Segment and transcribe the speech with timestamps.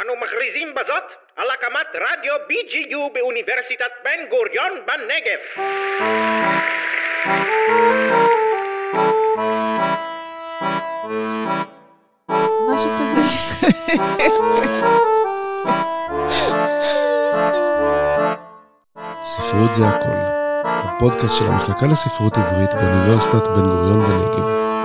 [0.00, 5.38] אנו מכריזים בזאת על הקמת רדיו BGU באוניברסיטת בן גוריון בנגב.
[12.68, 13.22] משהו כזה.
[19.24, 20.08] ספרות זה הכל,
[20.64, 24.77] הפודקאסט של המחלקה לספרות עברית באוניברסיטת בן גוריון בנגב.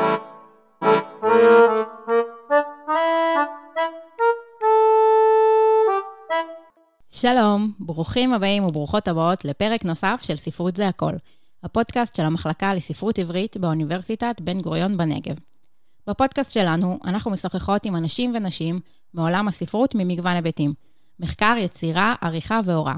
[7.93, 11.13] ברוכים הבאים וברוכות הבאות לפרק נוסף של ספרות זה הכל,
[11.63, 15.35] הפודקאסט של המחלקה לספרות עברית באוניברסיטת בן גוריון בנגב.
[16.07, 18.79] בפודקאסט שלנו אנחנו משוחחות עם אנשים ונשים
[19.13, 20.73] מעולם הספרות ממגוון היבטים,
[21.19, 22.95] מחקר, יצירה, עריכה והוראה.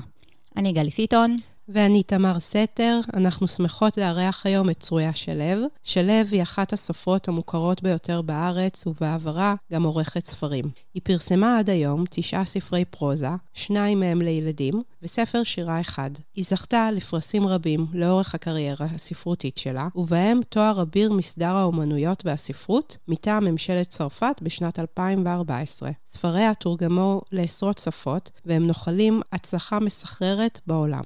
[0.58, 1.38] אני גלי סיטון.
[1.70, 5.68] ואני תמר סתר, אנחנו שמחות לארח היום את צרויה שלו.
[5.84, 10.66] שלו היא אחת הסופרות המוכרות ביותר בארץ, ובעברה גם עורכת ספרים.
[10.94, 16.10] היא פרסמה עד היום תשעה ספרי פרוזה, שניים מהם לילדים, וספר שירה אחד.
[16.36, 23.46] היא זכתה לפרסים רבים לאורך הקריירה הספרותית שלה, ובהם תואר אביר מסדר האומנויות והספרות, מטעם
[23.46, 25.90] ממשלת צרפת בשנת 2014.
[26.08, 31.02] ספריה תורגמו לעשרות שפות, והם נוחלים הצלחה מסחררת בעולם.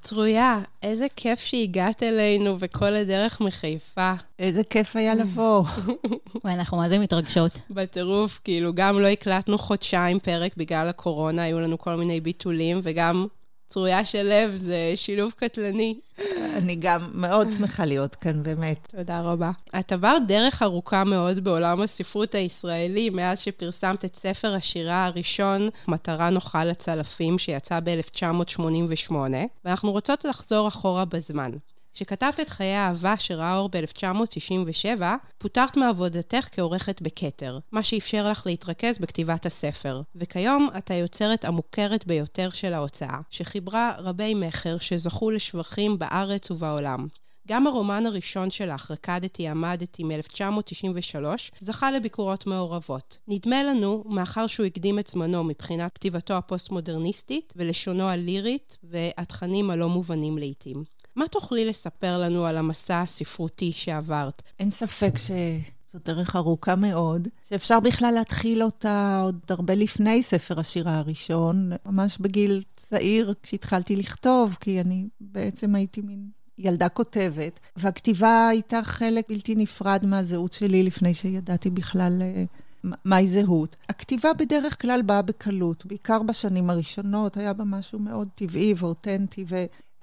[0.00, 4.12] צרויה, איזה כיף שהגעת אלינו וכל הדרך מחיפה.
[4.38, 5.64] איזה כיף היה לבוא.
[6.44, 7.58] ואנחנו מה זה מתרגשות.
[7.70, 13.26] בטירוף, כאילו, גם לא הקלטנו חודשיים פרק בגלל הקורונה, היו לנו כל מיני ביטולים, וגם
[13.68, 15.94] צרויה של לב זה שילוב קטלני.
[16.56, 18.88] אני גם מאוד שמחה להיות כאן, באמת.
[18.96, 19.50] תודה רבה.
[19.78, 26.30] את עברת דרך ארוכה מאוד בעולם הספרות הישראלי, מאז שפרסמת את ספר השירה הראשון, מטרה
[26.30, 29.12] נוחה לצלפים, שיצא ב-1988,
[29.64, 31.50] ואנחנו רוצות לחזור אחורה בזמן.
[31.98, 35.02] כשכתבת את חיי האהבה שראה אור ב-1997,
[35.38, 40.02] פוטרת מעבודתך כעורכת בכתר, מה שאפשר לך להתרכז בכתיבת הספר.
[40.16, 47.06] וכיום את היוצרת המוכרת ביותר של ההוצאה, שחיברה רבי מכר שזכו לשבחים בארץ ובעולם.
[47.48, 51.24] גם הרומן הראשון שלך, רקדתי, עמדתי, מ-1993,
[51.60, 53.18] זכה לביקורות מעורבות.
[53.28, 60.38] נדמה לנו, מאחר שהוא הקדים את זמנו מבחינת כתיבתו הפוסט-מודרניסטית ולשונו הלירית והתכנים הלא מובנים
[60.38, 60.97] לעיתים.
[61.18, 64.42] מה תוכלי לספר לנו על המסע הספרותי שעברת?
[64.58, 70.98] אין ספק שזו דרך ארוכה מאוד, שאפשר בכלל להתחיל אותה עוד הרבה לפני ספר השירה
[70.98, 76.28] הראשון, ממש בגיל צעיר כשהתחלתי לכתוב, כי אני בעצם הייתי מין
[76.58, 82.44] ילדה כותבת, והכתיבה הייתה חלק בלתי נפרד מהזהות שלי לפני שידעתי בכלל אה,
[83.04, 83.76] מהי זהות.
[83.88, 89.44] הכתיבה בדרך כלל באה בקלות, בעיקר בשנים הראשונות, היה בה משהו מאוד טבעי ואותנטי.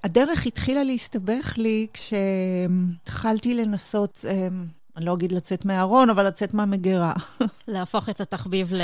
[0.03, 4.65] הדרך התחילה להסתבך לי כשהתחלתי לנסות, אמ,
[4.97, 7.13] אני לא אגיד לצאת מהארון, אבל לצאת מהמגירה.
[7.67, 8.81] להפוך את התחביב ל...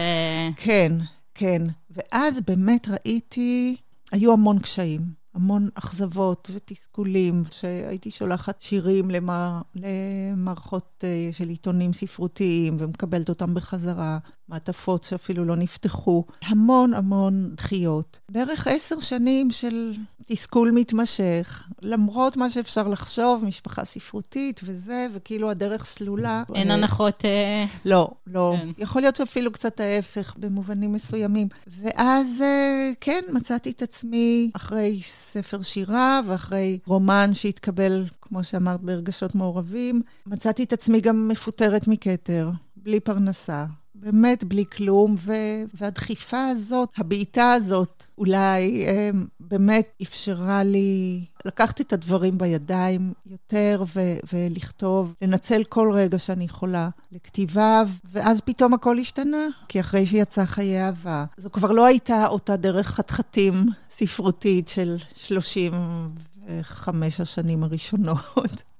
[0.55, 0.91] כן,
[1.35, 1.61] כן.
[1.91, 3.75] ואז באמת ראיתי,
[4.11, 5.20] היו המון קשיים.
[5.33, 9.59] המון אכזבות ותסכולים, שהייתי שולחת שירים למע...
[9.75, 14.17] למערכות אה, של עיתונים ספרותיים ומקבלת אותם בחזרה,
[14.49, 16.23] מעטפות שאפילו לא נפתחו.
[16.41, 18.19] המון המון דחיות.
[18.31, 19.93] בערך עשר שנים של
[20.25, 26.43] תסכול מתמשך, למרות מה שאפשר לחשוב, משפחה ספרותית וזה, וכאילו הדרך סלולה.
[26.55, 27.25] אין הנחות...
[27.25, 28.55] אה, לא, לא.
[28.57, 28.69] כן.
[28.77, 31.47] יכול להיות שאפילו קצת ההפך במובנים מסוימים.
[31.81, 39.35] ואז, אה, כן, מצאתי את עצמי אחרי ספר שירה ואחרי רומן שהתקבל, כמו שאמרת, ברגשות
[39.35, 43.65] מעורבים, מצאתי את עצמי גם מפוטרת מכתר, בלי פרנסה.
[43.95, 49.09] באמת בלי כלום, ו- והדחיפה הזאת, הבעיטה הזאת, אולי אה,
[49.39, 56.89] באמת אפשרה לי לקחת את הדברים בידיים יותר ו- ולכתוב, לנצל כל רגע שאני יכולה
[57.11, 62.55] לכתיבה, ואז פתאום הכל השתנה, כי אחרי שיצא חיי אהבה, זו כבר לא הייתה אותה
[62.55, 63.53] דרך חתחתים
[63.91, 68.63] ספרותית של 35 השנים הראשונות.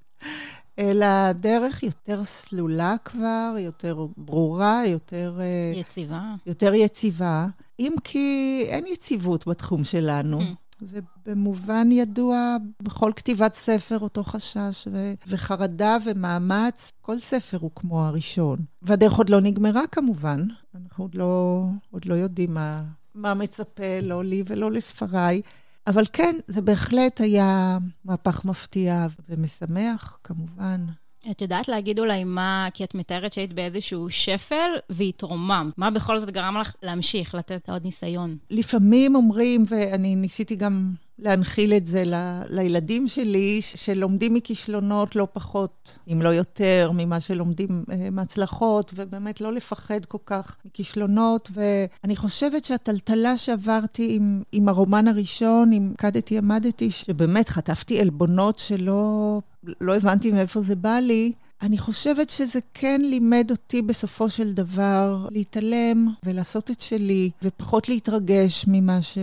[0.78, 5.38] אלא דרך יותר סלולה כבר, יותר ברורה, יותר...
[5.40, 6.34] אה, יציבה.
[6.46, 7.46] יותר יציבה,
[7.78, 10.40] אם כי אין יציבות בתחום שלנו.
[10.40, 10.44] Mm.
[10.82, 18.58] ובמובן ידוע, בכל כתיבת ספר אותו חשש ו- וחרדה ומאמץ, כל ספר הוא כמו הראשון.
[18.82, 20.38] והדרך עוד לא נגמרה כמובן,
[20.74, 22.76] אנחנו עוד לא, עוד לא יודעים מה,
[23.14, 25.42] מה מצפה, לא לי ולא לספריי.
[25.86, 30.84] אבל כן, זה בהחלט היה מהפך מפתיע ומשמח, כמובן.
[31.30, 35.78] את יודעת להגיד אולי מה, כי את מתארת שהיית באיזשהו שפל והתרוממת.
[35.78, 38.36] מה בכל זאת גרם לך להמשיך, לתת עוד ניסיון?
[38.50, 40.92] לפעמים אומרים, ואני ניסיתי גם
[41.22, 42.14] להנחיל את זה ל,
[42.48, 49.52] לילדים שלי, שלומדים מכישלונות לא פחות, אם לא יותר, ממה שלומדים אה, מהצלחות, ובאמת לא
[49.52, 51.50] לפחד כל כך מכישלונות.
[51.54, 59.40] ואני חושבת שהטלטלה שעברתי עם, עם הרומן הראשון, עם קדתי עמדתי, שבאמת חטפתי עלבונות שלא
[59.80, 65.26] לא הבנתי מאיפה זה בא לי, אני חושבת שזה כן לימד אותי בסופו של דבר
[65.30, 69.18] להתעלם ולעשות את שלי, ופחות להתרגש ממה ש...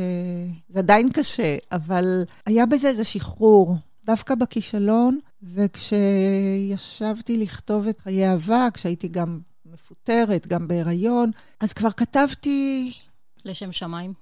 [0.69, 3.75] זה עדיין קשה, אבל היה בזה איזה שחרור,
[4.05, 5.19] דווקא בכישלון,
[5.53, 12.93] וככשישבתי לכתוב את חיי אהבה, כשהייתי גם מפוטרת, גם בהיריון, אז כבר כתבתי...
[13.45, 14.13] לשם שמיים.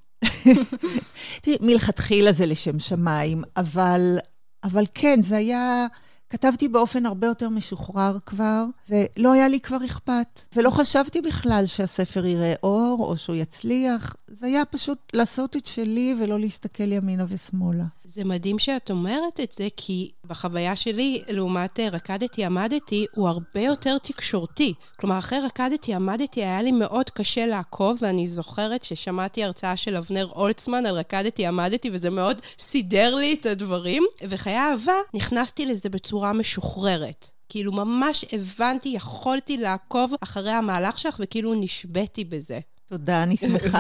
[1.62, 4.18] מלכתחילה זה לשם שמיים, אבל,
[4.64, 5.88] אבל כן, זה היה...
[6.30, 10.40] כתבתי באופן הרבה יותר משוחרר כבר, ולא היה לי כבר אכפת.
[10.56, 14.16] ולא חשבתי בכלל שהספר יראה אור, או שהוא יצליח.
[14.28, 17.84] זה היה פשוט לעשות את שלי ולא להסתכל ימינה ושמאלה.
[18.04, 23.62] זה מדהים שאת אומרת את זה, כי בחוויה שלי, לעומת אה, רקדתי עמדתי, הוא הרבה
[23.62, 24.74] יותר תקשורתי.
[25.00, 30.26] כלומר, אחרי רקדתי עמדתי, היה לי מאוד קשה לעקוב, ואני זוכרת ששמעתי הרצאה של אבנר
[30.36, 34.04] אולצמן על רקדתי עמדתי, וזה מאוד סידר לי את הדברים.
[34.24, 37.30] וחיי אהבה, נכנסתי לזה בצורה משוחררת.
[37.50, 42.60] כאילו, ממש הבנתי, יכולתי לעקוב אחרי המהלך שלך, וכאילו נשבתי בזה.
[42.90, 43.80] תודה, אני שמחה.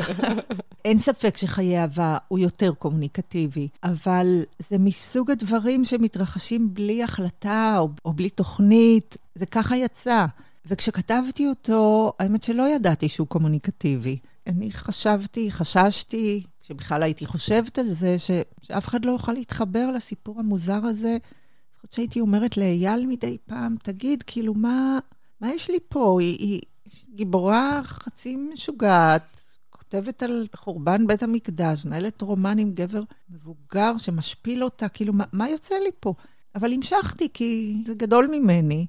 [0.86, 7.89] אין ספק שחיי אהבה הוא יותר קומוניקטיבי, אבל זה מסוג הדברים שמתרחשים בלי החלטה או,
[8.06, 10.25] או בלי תוכנית, זה ככה יצא.
[10.66, 14.18] וכשכתבתי אותו, האמת שלא ידעתי שהוא קומוניקטיבי.
[14.48, 18.31] אני חשבתי, חששתי, כשבכלל הייתי חושבת על זה, ש,
[18.62, 21.18] שאף אחד לא יוכל להתחבר לסיפור המוזר הזה.
[21.78, 25.00] חושבת שהייתי אומרת לאייל מדי פעם, תגיד, כאילו, מה,
[25.42, 26.18] מה יש לי פה?
[26.22, 26.62] היא, היא,
[27.16, 34.90] גיבורה חצי משוגעת, כותבת על חורבן בית המקדש, מנהלת רומן עם גבר מבוגר שמשפיל אותה,
[34.90, 36.14] כאילו, מה, מה יוצא לי פה?
[36.56, 38.86] אבל המשכתי, כי זה גדול ממני,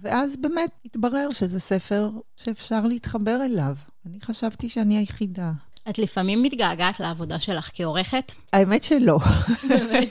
[0.00, 3.74] ואז באמת התברר שזה ספר שאפשר להתחבר אליו.
[4.06, 5.52] אני חשבתי שאני היחידה.
[5.90, 8.32] את לפעמים מתגעגעת לעבודה שלך כעורכת?
[8.52, 9.18] האמת שלא.
[9.68, 10.08] באמת?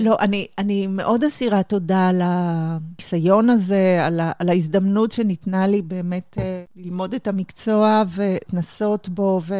[0.00, 5.82] לא, אני, אני מאוד אסירה תודה על הניסיון הזה, על, ה, על ההזדמנות שניתנה לי
[5.82, 9.54] באמת אה, ללמוד את המקצוע ולנסות בו ו,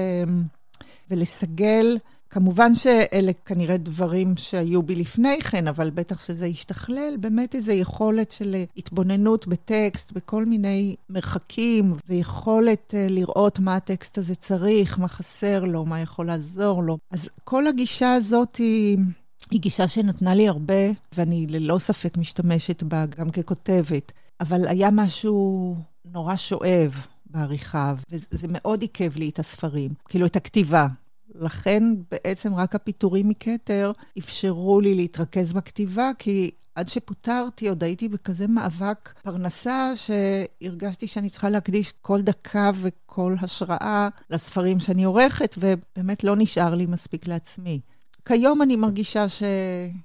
[1.10, 1.98] ולסגל.
[2.30, 8.32] כמובן שאלה כנראה דברים שהיו בי לפני כן, אבל בטח שזה ישתכלל, באמת איזו יכולת
[8.32, 15.64] של התבוננות בטקסט, בכל מיני מרחקים, ויכולת uh, לראות מה הטקסט הזה צריך, מה חסר
[15.64, 16.98] לו, מה יכול לעזור לו.
[17.10, 18.98] אז כל הגישה הזאת היא...
[19.50, 24.12] היא גישה שנתנה לי הרבה, ואני ללא ספק משתמשת בה גם ככותבת.
[24.40, 30.86] אבל היה משהו נורא שואב בעריכה, וזה מאוד עיכב לי את הספרים, כאילו את הכתיבה.
[31.34, 38.46] לכן בעצם רק הפיטורים מכתר אפשרו לי להתרכז בכתיבה, כי עד שפוטרתי עוד הייתי בכזה
[38.46, 46.36] מאבק פרנסה, שהרגשתי שאני צריכה להקדיש כל דקה וכל השראה לספרים שאני עורכת, ובאמת לא
[46.36, 47.80] נשאר לי מספיק לעצמי.
[48.26, 49.42] כיום אני מרגישה ש...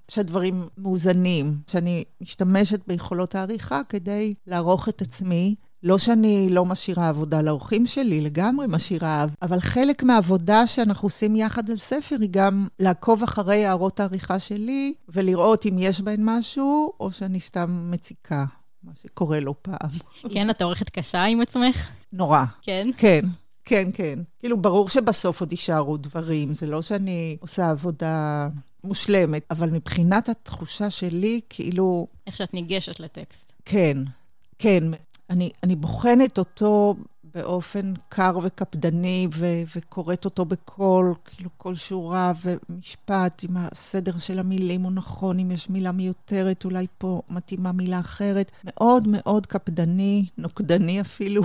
[0.07, 5.55] שהדברים מאוזנים, שאני משתמשת ביכולות העריכה כדי לערוך את עצמי.
[5.83, 11.69] לא שאני לא משאירה עבודה לאורחים שלי, לגמרי משאירה, אבל חלק מהעבודה שאנחנו עושים יחד
[11.69, 17.11] על ספר היא גם לעקוב אחרי הערות העריכה שלי ולראות אם יש בהן משהו, או
[17.11, 18.45] שאני סתם מציקה,
[18.83, 19.89] מה שקורה לא פעם.
[20.33, 21.89] כן, את עורכת קשה עם עצמך?
[22.13, 22.43] נורא.
[22.61, 22.89] כן?
[22.97, 23.21] כן.
[23.71, 24.19] כן, כן.
[24.39, 28.47] כאילו, ברור שבסוף עוד יישארו דברים, זה לא שאני עושה עבודה
[28.83, 32.07] מושלמת, אבל מבחינת התחושה שלי, כאילו...
[32.27, 33.51] איך שאת ניגשת לטקסט.
[33.65, 33.97] כן,
[34.59, 34.83] כן.
[35.29, 36.95] אני, אני בוחנת אותו
[37.35, 44.81] באופן קר וקפדני, ו- וקוראת אותו בקול, כאילו כל שורה ומשפט, אם הסדר של המילים
[44.81, 48.51] הוא נכון, אם יש מילה מיותרת, אולי פה מתאימה מילה אחרת.
[48.63, 51.43] מאוד מאוד קפדני, נוקדני אפילו.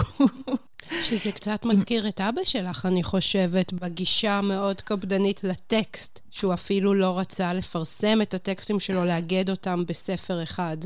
[1.03, 7.19] שזה קצת מזכיר את אבא שלך, אני חושבת, בגישה המאוד קפדנית לטקסט, שהוא אפילו לא
[7.19, 10.77] רצה לפרסם את הטקסטים שלו, לאגד אותם בספר אחד.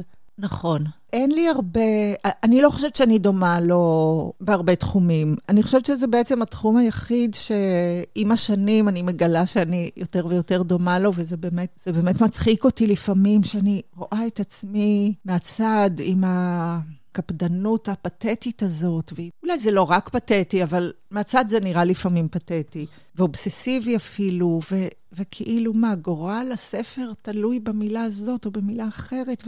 [0.40, 0.84] נכון.
[1.12, 1.80] אין לי הרבה,
[2.24, 5.36] אני לא חושבת שאני דומה לו בהרבה תחומים.
[5.48, 11.12] אני חושבת שזה בעצם התחום היחיד שעם השנים אני מגלה שאני יותר ויותר דומה לו,
[11.14, 16.80] וזה באמת, באמת מצחיק אותי לפעמים, שאני רואה את עצמי מהצד עם ה...
[17.10, 23.96] הקפדנות הפתטית הזאת, ואולי זה לא רק פתטי, אבל מהצד זה נראה לפעמים פתטי, ואובססיבי
[23.96, 24.76] אפילו, ו,
[25.12, 29.44] וכאילו מה, גורל הספר תלוי במילה הזאת או במילה אחרת,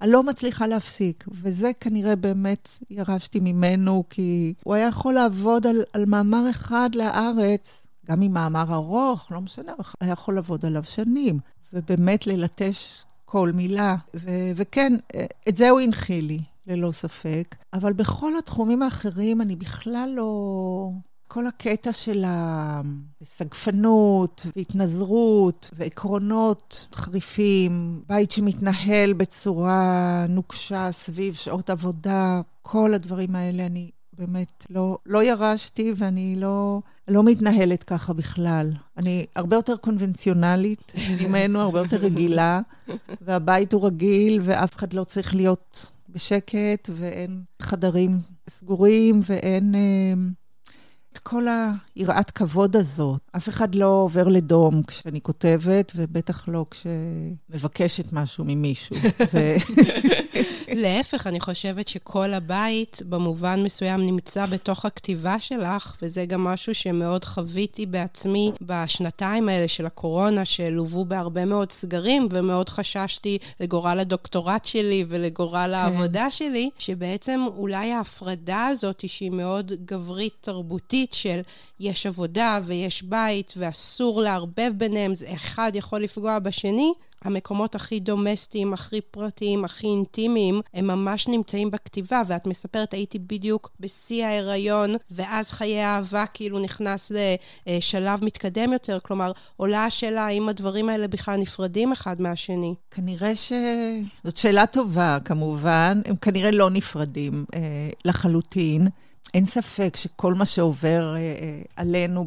[0.00, 1.24] ואני לא מצליחה להפסיק.
[1.42, 7.86] וזה כנראה באמת ירשתי ממנו, כי הוא היה יכול לעבוד על, על מאמר אחד להארץ,
[8.06, 11.38] גם אם מאמר ארוך, לא משנה, היה יכול לעבוד עליו שנים,
[11.72, 13.96] ובאמת ללטש כל מילה.
[14.14, 14.92] ו- וכן,
[15.48, 17.56] את זה הוא הנחיל לי, ללא ספק.
[17.72, 20.90] אבל בכל התחומים האחרים אני בכלל לא...
[21.28, 22.24] כל הקטע של
[23.20, 33.90] הסגפנות והתנזרות ועקרונות חריפים, בית שמתנהל בצורה נוקשה סביב שעות עבודה, כל הדברים האלה אני
[34.18, 38.72] באמת לא, לא ירשתי ואני לא, לא מתנהלת ככה בכלל.
[38.96, 40.92] אני הרבה יותר קונבנציונלית
[41.22, 42.60] ממנו, הרבה יותר רגילה,
[43.20, 48.18] והבית הוא רגיל ואף אחד לא צריך להיות בשקט, ואין חדרים
[48.48, 49.74] סגורים ואין...
[51.18, 51.46] את כל
[51.96, 53.20] היראת כבוד הזאת.
[53.36, 58.96] אף אחד לא עובר לדום כשאני כותבת, ובטח לא כשמבקשת משהו ממישהו.
[59.32, 59.56] זה...
[60.74, 67.24] להפך, אני חושבת שכל הבית, במובן מסוים, נמצא בתוך הכתיבה שלך, וזה גם משהו שמאוד
[67.24, 75.04] חוויתי בעצמי בשנתיים האלה של הקורונה, שלוו בהרבה מאוד סגרים, ומאוד חששתי לגורל הדוקטורט שלי
[75.08, 75.74] ולגורל כן.
[75.74, 81.40] העבודה שלי, שבעצם אולי ההפרדה הזאת, שהיא מאוד גברית תרבותית, של
[81.80, 86.92] יש עבודה ויש בית, ואסור לערבב ביניהם, זה אחד יכול לפגוע בשני,
[87.24, 93.70] המקומות הכי דומסטיים, הכי פרטיים, הכי אינטימיים, הם ממש נמצאים בכתיבה, ואת מספרת, הייתי בדיוק
[93.80, 97.12] בשיא ההיריון, ואז חיי האהבה כאילו נכנס
[97.66, 102.74] לשלב מתקדם יותר, כלומר, עולה השאלה האם הדברים האלה בכלל נפרדים אחד מהשני.
[102.90, 103.52] כנראה ש...
[104.24, 107.60] זאת שאלה טובה, כמובן, הם כנראה לא נפרדים אה,
[108.04, 108.88] לחלוטין.
[109.34, 112.24] אין ספק שכל מה שעובר אה, אה, עלינו.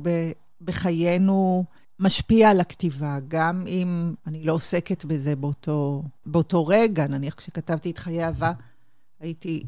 [0.64, 1.64] בחיינו,
[2.00, 7.08] משפיע על הכתיבה, גם אם אני לא עוסקת בזה באותו, באותו רגע.
[7.08, 8.52] נניח כשכתבתי את חיי אהבה,
[9.20, 9.64] הייתי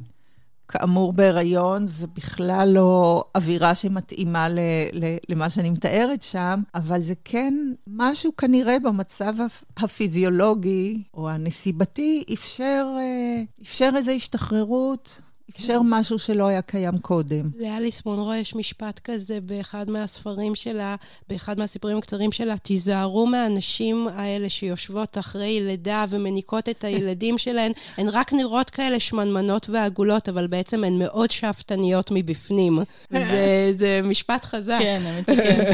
[0.67, 4.59] כאמור בהיריון, זה בכלל לא אווירה שמתאימה ל,
[4.93, 7.53] ל, למה שאני מתארת שם, אבל זה כן
[7.87, 9.33] משהו כנראה במצב
[9.77, 15.21] הפיזיולוגי או הנסיבתי, אפשר, אה, אפשר איזו השתחררות.
[15.49, 17.49] אפשר משהו שלא היה קיים קודם.
[17.59, 20.95] לאליס מונרו יש משפט כזה באחד מהספרים שלה,
[21.29, 27.71] באחד מהסיפורים הקצרים שלה, תיזהרו מהנשים האלה שיושבות אחרי לידה ומניקות את הילדים שלהן.
[27.97, 32.79] הן רק נראות כאלה שמנמנות ועגולות, אבל בעצם הן מאוד שאפתניות מבפנים.
[33.11, 34.79] זה, זה משפט חזק.
[34.79, 35.73] כן, האמת שכן.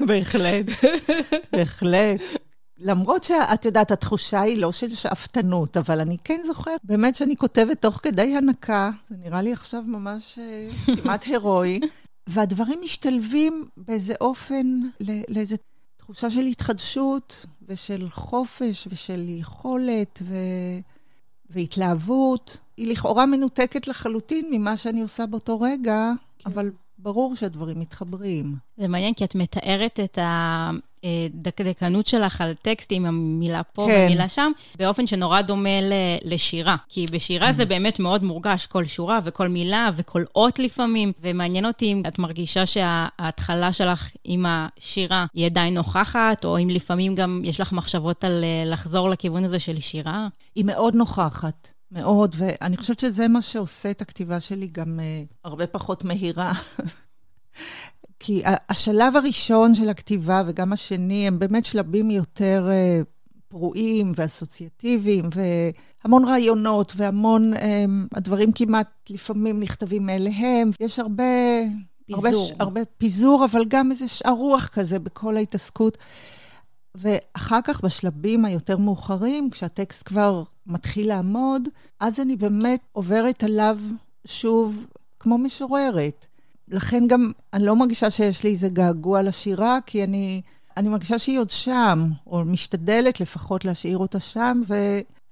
[0.08, 0.66] בהחלט,
[1.52, 2.20] בהחלט.
[2.80, 7.82] למרות שאת יודעת, התחושה היא לא של שאפתנות, אבל אני כן זוכרת באמת שאני כותבת
[7.82, 11.80] תוך כדי הנקה, זה נראה לי עכשיו ממש uh, כמעט הירואי,
[12.26, 14.66] והדברים משתלבים באיזה אופן
[15.28, 15.56] לאיזו
[15.96, 20.34] תחושה של התחדשות ושל חופש ושל יכולת ו...
[21.50, 22.58] והתלהבות.
[22.76, 26.50] היא לכאורה מנותקת לחלוטין ממה שאני עושה באותו רגע, כן.
[26.50, 28.54] אבל ברור שהדברים מתחברים.
[28.76, 30.18] זה מעניין, כי את מתארת את
[31.04, 34.06] הדקדקנות שלך על טקסטים, המילה פה כן.
[34.06, 35.68] ומילה שם, באופן שנורא דומה
[36.24, 36.76] לשירה.
[36.88, 41.92] כי בשירה זה באמת מאוד מורגש, כל שורה וכל מילה וכל אות לפעמים, ומעניין אותי
[41.92, 47.60] אם את מרגישה שההתחלה שלך עם השירה היא עדיין נוכחת, או אם לפעמים גם יש
[47.60, 50.28] לך מחשבות על אה, לחזור לכיוון הזה של שירה.
[50.54, 51.68] היא מאוד נוכחת.
[51.92, 56.52] מאוד, ואני חושבת שזה מה שעושה את הכתיבה שלי גם uh, הרבה פחות מהירה.
[58.20, 63.04] כי השלב הראשון של הכתיבה וגם השני הם באמת שלבים יותר uh,
[63.48, 65.24] פרועים ואסוציאטיביים,
[66.04, 67.58] והמון רעיונות והמון, um,
[68.14, 70.70] הדברים כמעט לפעמים נכתבים מאליהם.
[70.80, 71.24] יש הרבה...
[72.06, 72.42] פיזור.
[72.42, 75.98] הרבה, הרבה פיזור, אבל גם איזה שאר רוח כזה בכל ההתעסקות.
[76.94, 81.68] ואחר כך, בשלבים היותר מאוחרים, כשהטקסט כבר מתחיל לעמוד,
[82.00, 83.78] אז אני באמת עוברת עליו
[84.26, 84.86] שוב
[85.20, 86.26] כמו משוררת.
[86.70, 90.42] לכן גם אני לא מרגישה שיש לי איזה געגוע לשירה, כי אני,
[90.76, 94.74] אני מרגישה שהיא עוד שם, או משתדלת לפחות להשאיר אותה שם, ו,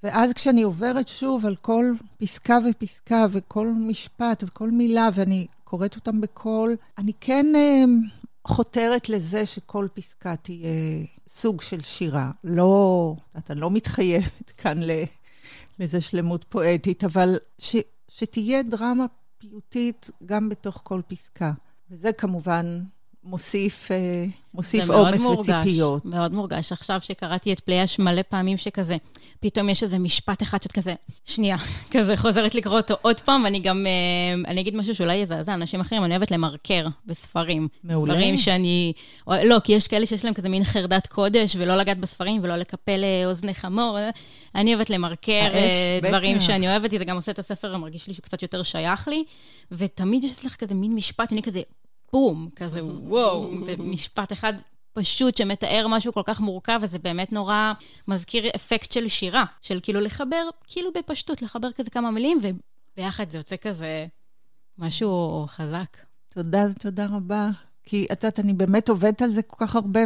[0.03, 6.21] ואז כשאני עוברת שוב על כל פסקה ופסקה, וכל משפט וכל מילה, ואני קוראת אותם
[6.21, 7.85] בקול, אני כן אה,
[8.45, 10.69] חותרת לזה שכל פסקה תהיה
[11.29, 12.31] סוג של שירה.
[12.45, 14.81] לא, אתה לא מתחייבת כאן
[15.79, 17.77] לאיזו שלמות פואטית, אבל ש,
[18.09, 19.07] שתהיה דרמה
[19.39, 21.53] פיוטית גם בתוך כל פסקה.
[21.91, 22.81] וזה כמובן
[23.25, 26.03] מוסיף, אה, מוסיף עומס וציפיות.
[26.03, 26.73] זה מאוד מורגש.
[26.73, 28.97] עכשיו שקראתי את פלייש מלא פעמים שכזה,
[29.41, 30.95] פתאום יש איזה משפט אחד שאת כזה,
[31.25, 31.57] שנייה,
[31.93, 35.81] כזה חוזרת לקרוא אותו עוד פעם, ואני גם, אה, אני אגיד משהו שאולי יזעזע אנשים
[35.81, 37.69] אחרים, אני אוהבת למרקר בספרים.
[37.85, 38.15] מעולה.
[38.15, 38.93] דברים שאני,
[39.27, 43.05] לא, כי יש כאלה שיש להם כזה מין חרדת קודש, ולא לגעת בספרים, ולא לקפל
[43.05, 43.99] אה, אוזני חמור.
[44.55, 45.49] אני אוהבת למרקר
[46.03, 49.25] דברים שאני אוהבת, זה גם עושה את הספר, מרגיש לי שהוא קצת יותר שייך לי,
[49.73, 51.61] ותמיד יש לך כזה מין משפט, אני כזה,
[52.13, 54.53] בום, כזה וואו, במשפט אחד
[54.93, 57.73] פשוט שמתאר משהו כל כך מורכב, וזה באמת נורא
[58.09, 63.39] מזכיר אפקט של שירה, של כאילו לחבר, כאילו בפשטות, לחבר כזה כמה מילים, וביחד זה
[63.39, 64.07] יוצא כזה
[64.79, 65.97] משהו חזק.
[66.29, 67.51] תודה, תודה רבה.
[67.85, 70.01] כי את יודעת, אני באמת עובדת על זה כל כך הרבה,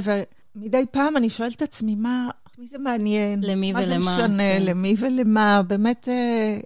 [0.57, 2.29] ומדי פעם אני שואלת את עצמי, מה,
[2.59, 3.41] מי זה מעניין?
[3.43, 3.99] למי מה ולמה.
[3.99, 4.43] מה זה משנה?
[4.43, 4.63] כן.
[4.63, 5.63] למי ולמה?
[5.63, 6.61] באמת, אה,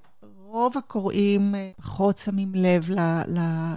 [0.56, 2.88] רוב הקוראים אה, פחות שמים לב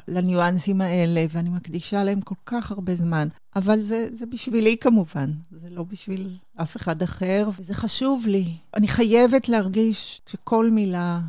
[0.08, 3.28] לניואנסים האלה, ואני מקדישה להם כל כך הרבה זמן.
[3.56, 8.46] אבל זה, זה בשבילי כמובן, זה לא בשביל אף אחד אחר, וזה חשוב לי.
[8.74, 11.20] אני חייבת להרגיש שכל מילה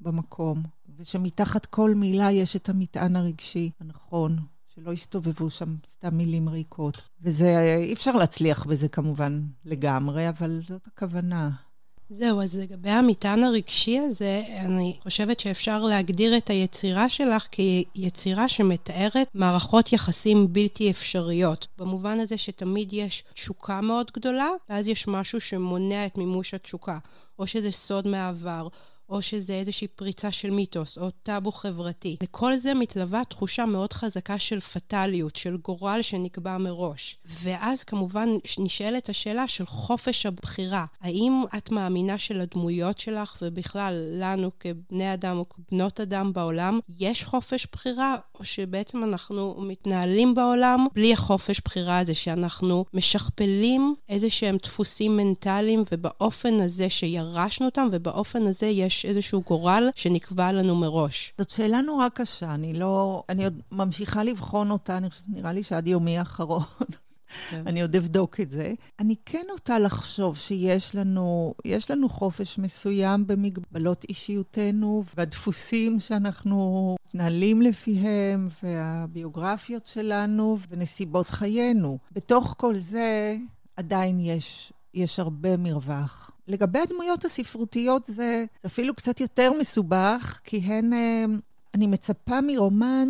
[0.00, 0.62] במקום,
[0.98, 4.38] ושמתחת כל מילה יש את המטען הרגשי הנכון.
[4.74, 7.08] שלא יסתובבו שם סתם מילים ריקות.
[7.22, 11.50] וזה, אי אפשר להצליח בזה כמובן לגמרי, אבל זאת הכוונה.
[12.12, 19.28] זהו, אז לגבי המטען הרגשי הזה, אני חושבת שאפשר להגדיר את היצירה שלך כיצירה שמתארת
[19.34, 21.66] מערכות יחסים בלתי אפשריות.
[21.78, 26.98] במובן הזה שתמיד יש תשוקה מאוד גדולה, ואז יש משהו שמונע את מימוש התשוקה.
[27.38, 28.68] או שזה סוד מהעבר,
[29.10, 32.16] או שזה איזושהי פריצה של מיתוס, או טאבו חברתי.
[32.22, 37.16] וכל זה מתלווה תחושה מאוד חזקה של פטאליות, של גורל שנקבע מראש.
[37.24, 40.86] ואז כמובן נשאלת השאלה של חופש הבחירה.
[41.00, 47.66] האם את מאמינה שלדמויות שלך, ובכלל לנו כבני אדם או כבנות אדם בעולם, יש חופש
[47.72, 55.84] בחירה, שבעצם אנחנו מתנהלים בעולם בלי החופש בחירה הזה, שאנחנו משכפלים איזה שהם דפוסים מנטליים,
[55.92, 61.32] ובאופן הזה שירשנו אותם, ובאופן הזה יש איזשהו גורל שנקבע לנו מראש.
[61.38, 63.22] זאת שאלה נורא קשה, אני לא...
[63.28, 66.62] אני עוד ממשיכה לבחון אותה, נראה לי שעד יומי האחרון.
[67.50, 67.62] כן.
[67.66, 68.74] אני עוד אבדוק את זה.
[68.98, 77.62] אני כן נוטה לחשוב שיש לנו, יש לנו חופש מסוים במגבלות אישיותנו והדפוסים שאנחנו מתנהלים
[77.62, 81.98] לפיהם והביוגרפיות שלנו ונסיבות חיינו.
[82.12, 83.36] בתוך כל זה
[83.76, 86.30] עדיין יש, יש הרבה מרווח.
[86.48, 91.24] לגבי הדמויות הספרותיות זה אפילו קצת יותר מסובך, כי הן, אה,
[91.74, 93.08] אני מצפה מרומן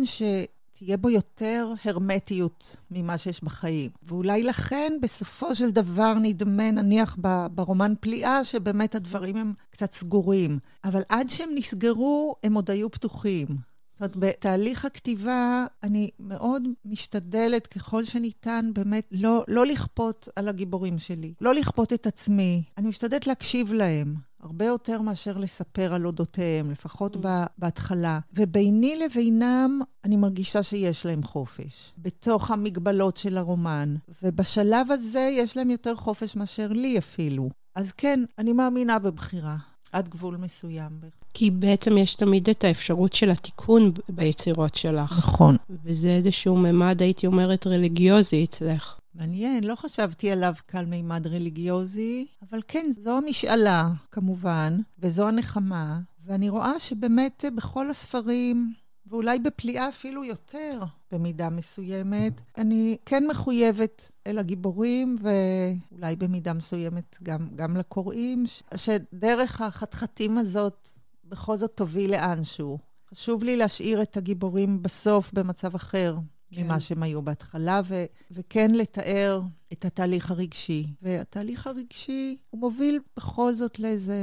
[0.81, 3.89] שתהיה בו יותר הרמטיות ממה שיש בחיים.
[4.03, 7.17] ואולי לכן בסופו של דבר נדמה, נניח
[7.51, 10.59] ברומן פליאה, שבאמת הדברים הם קצת סגורים.
[10.83, 13.47] אבל עד שהם נסגרו, הם עוד היו פתוחים.
[13.47, 20.99] זאת אומרת, בתהליך הכתיבה אני מאוד משתדלת ככל שניתן באמת לא, לא לכפות על הגיבורים
[20.99, 22.63] שלי, לא לכפות את עצמי.
[22.77, 24.15] אני משתדלת להקשיב להם.
[24.41, 28.19] הרבה יותר מאשר לספר על אודותיהם, לפחות ב- בהתחלה.
[28.33, 33.95] וביני לבינם, אני מרגישה שיש להם חופש, בתוך המגבלות של הרומן.
[34.23, 37.49] ובשלב הזה יש להם יותר חופש מאשר לי אפילו.
[37.75, 39.57] אז כן, אני מאמינה בבחירה,
[39.91, 40.91] עד גבול מסוים.
[41.33, 45.11] כי בעצם יש תמיד את האפשרות של התיקון ביצירות שלך.
[45.17, 45.55] נכון.
[45.83, 48.97] וזה איזשהו ממד, הייתי אומרת, רליגיוזי אצלך.
[49.15, 56.49] מעניין, לא חשבתי עליו כעל מימד רליגיוזי, אבל כן, זו המשאלה, כמובן, וזו הנחמה, ואני
[56.49, 58.73] רואה שבאמת בכל הספרים,
[59.07, 67.47] ואולי בפליאה אפילו יותר, במידה מסוימת, אני כן מחויבת אל הגיבורים, ואולי במידה מסוימת גם,
[67.55, 68.43] גם לקוראים,
[68.75, 70.89] שדרך החתחתים הזאת
[71.31, 72.77] בכל זאת תוביל לאנשהו.
[73.09, 76.15] חשוב לי להשאיר את הגיבורים בסוף במצב אחר.
[76.51, 76.63] כן.
[76.63, 79.41] ממה שהם היו בהתחלה, ו- וכן לתאר
[79.73, 80.87] את התהליך הרגשי.
[81.01, 84.15] והתהליך הרגשי, הוא מוביל בכל זאת לאיזה...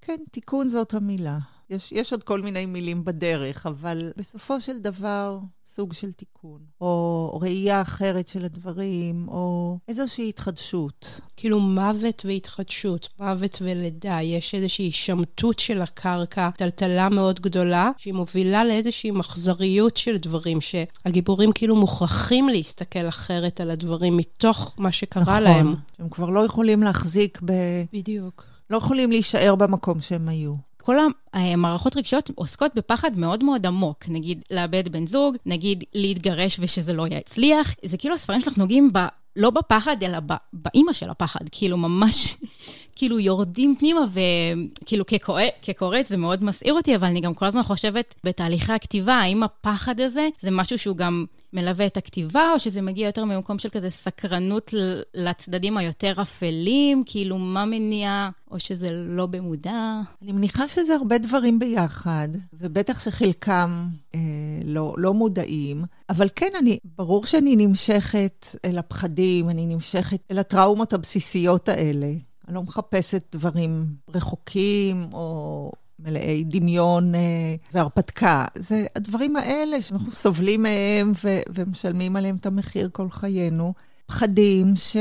[0.00, 1.38] כן, תיקון זאת המילה.
[1.70, 7.38] יש, יש עוד כל מיני מילים בדרך, אבל בסופו של דבר, סוג של תיקון, או
[7.42, 11.20] ראייה אחרת של הדברים, או איזושהי התחדשות.
[11.36, 18.64] כאילו מוות והתחדשות, מוות ולידה, יש איזושהי שמטות של הקרקע, טלטלה מאוד גדולה, שהיא מובילה
[18.64, 25.42] לאיזושהי מחזריות של דברים, שהגיבורים כאילו מוכרחים להסתכל אחרת על הדברים מתוך מה שקרה נכון,
[25.42, 25.66] להם.
[25.70, 27.52] נכון, הם כבר לא יכולים להחזיק ב...
[27.92, 28.44] בדיוק.
[28.70, 30.54] לא יכולים להישאר במקום שהם היו.
[30.84, 30.96] כל
[31.32, 34.04] המערכות רגשיות עוסקות בפחד מאוד מאוד עמוק.
[34.08, 37.74] נגיד, לאבד בן זוג, נגיד, להתגרש ושזה לא יצליח.
[37.84, 38.98] זה כאילו הספרים שלך נוגעים ב...
[39.36, 40.18] לא בפחד, אלא
[40.52, 41.40] באימא של הפחד.
[41.50, 42.36] כאילו, ממש,
[42.96, 45.04] כאילו, יורדים פנימה, וכאילו,
[45.62, 50.00] כקוראת זה מאוד מסעיר אותי, אבל אני גם כל הזמן חושבת בתהליכי הכתיבה, האם הפחד
[50.00, 53.90] הזה זה משהו שהוא גם מלווה את הכתיבה, או שזה מגיע יותר ממקום של כזה
[53.90, 54.74] סקרנות
[55.14, 57.02] לצדדים היותר אפלים?
[57.06, 60.00] כאילו, מה מניע, או שזה לא במודע?
[60.22, 64.20] אני מניחה שזה הרבה דברים ביחד, ובטח שחלקם אה,
[64.64, 70.92] לא, לא מודעים, אבל כן, אני, ברור שאני נמשכת אל הפחדים, אני נמשכת אל הטראומות
[70.92, 72.12] הבסיסיות האלה.
[72.48, 75.72] אני לא מחפשת דברים רחוקים או
[76.04, 77.20] מלאי דמיון אה,
[77.72, 78.44] והרפתקה.
[78.58, 83.72] זה הדברים האלה שאנחנו סובלים מהם ו- ומשלמים עליהם את המחיר כל חיינו.
[84.06, 84.96] פחדים ש...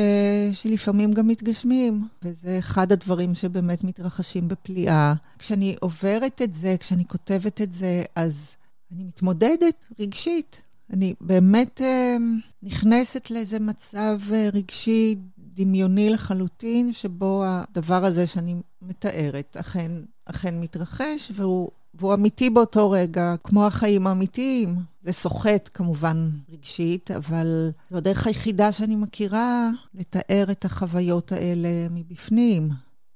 [0.53, 5.13] שלפעמים גם מתגשמים, וזה אחד הדברים שבאמת מתרחשים בפליאה.
[5.39, 8.55] כשאני עוברת את זה, כשאני כותבת את זה, אז
[8.91, 10.61] אני מתמודדת רגשית.
[10.93, 12.17] אני באמת אה,
[12.63, 19.91] נכנסת לאיזה מצב אה, רגשי דמיוני לחלוטין, שבו הדבר הזה שאני מתארת אכן,
[20.25, 24.75] אכן מתרחש, והוא, והוא אמיתי באותו רגע, כמו החיים האמיתיים.
[25.01, 32.69] זה סוחט כמובן רגשית, אבל זו הדרך היחידה שאני מכירה לתאר את החוויות האלה מבפנים.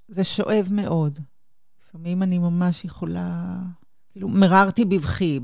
[0.07, 1.19] זה שואב מאוד.
[1.87, 3.57] לפעמים אני ממש יכולה...
[4.11, 5.39] כאילו, מררתי בבכי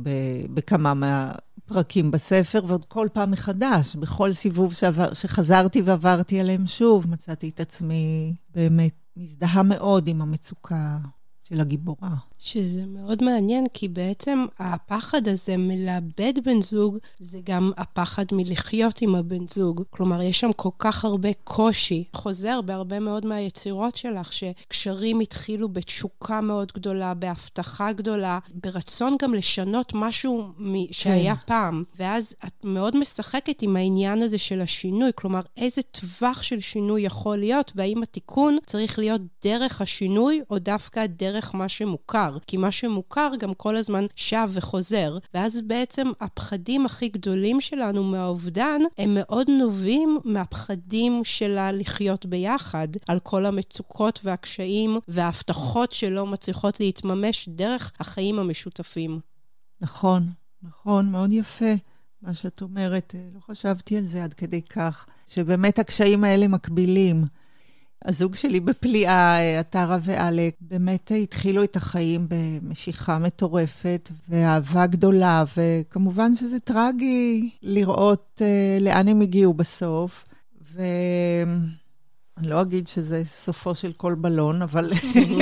[0.54, 7.50] בכמה מהפרקים בספר, ועוד כל פעם מחדש, בכל סיבוב שעבר, שחזרתי ועברתי עליהם שוב, מצאתי
[7.50, 10.98] את עצמי באמת מזדהה מאוד עם המצוקה
[11.44, 12.16] של הגיבורה.
[12.46, 19.16] שזה מאוד מעניין, כי בעצם הפחד הזה מלאבד בן זוג, זה גם הפחד מלחיות עם
[19.16, 19.84] הבן זוג.
[19.90, 22.04] כלומר, יש שם כל כך הרבה קושי.
[22.14, 29.92] חוזר בהרבה מאוד מהיצירות שלך, שקשרים התחילו בתשוקה מאוד גדולה, בהבטחה גדולה, ברצון גם לשנות
[29.96, 30.48] משהו
[30.92, 31.42] שהיה כן.
[31.46, 31.84] פעם.
[32.00, 35.12] ואז את מאוד משחקת עם העניין הזה של השינוי.
[35.16, 41.06] כלומר, איזה טווח של שינוי יכול להיות, והאם התיקון צריך להיות דרך השינוי, או דווקא
[41.06, 42.33] דרך מה שמוכר.
[42.34, 45.18] מוכר, כי מה שמוכר גם כל הזמן שב וחוזר.
[45.34, 53.20] ואז בעצם הפחדים הכי גדולים שלנו מהאובדן, הם מאוד נובעים מהפחדים של הלחיות ביחד, על
[53.20, 59.20] כל המצוקות והקשיים וההבטחות שלא מצליחות להתממש דרך החיים המשותפים.
[59.82, 60.24] נכון,
[60.64, 61.74] נכון, מאוד יפה
[62.22, 63.16] מה שאת אומרת.
[63.36, 67.26] לא חשבתי על זה עד כדי כך, שבאמת הקשיים האלה מקבילים.
[68.06, 76.60] הזוג שלי בפליאה, עטרה ואלק, באמת התחילו את החיים במשיכה מטורפת ואהבה גדולה, וכמובן שזה
[76.60, 80.26] טרגי לראות uh, לאן הם הגיעו בסוף.
[80.76, 84.92] ואני לא אגיד שזה סופו של כל בלון, אבל...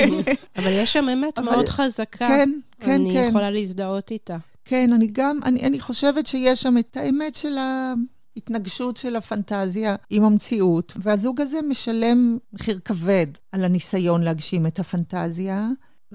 [0.56, 1.50] אבל יש שם אמת אבל...
[1.50, 2.28] מאוד חזקה.
[2.28, 3.18] כן, כן, אני כן.
[3.18, 4.36] אני יכולה להזדהות איתה.
[4.64, 7.94] כן, אני גם, אני, אני חושבת שיש שם את האמת של ה...
[8.36, 15.68] התנגשות של הפנטזיה עם המציאות, והזוג הזה משלם מחיר כבד על הניסיון להגשים את הפנטזיה,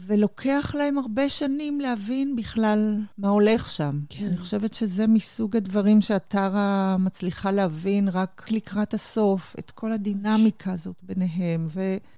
[0.06, 4.00] ולוקח להם הרבה שנים להבין בכלל מה הולך שם.
[4.10, 4.26] כן.
[4.26, 10.96] אני חושבת שזה מסוג הדברים שהטרה מצליחה להבין רק לקראת הסוף, את כל הדינמיקה הזאת
[11.04, 11.68] ביניהם,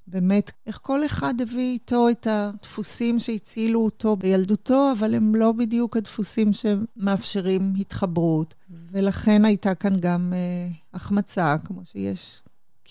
[0.07, 5.97] ובאמת, איך כל אחד הביא איתו את הדפוסים שהצילו אותו בילדותו, אבל הם לא בדיוק
[5.97, 8.53] הדפוסים שמאפשרים התחברות.
[8.91, 12.41] ולכן הייתה כאן גם אה, החמצה, כמו שיש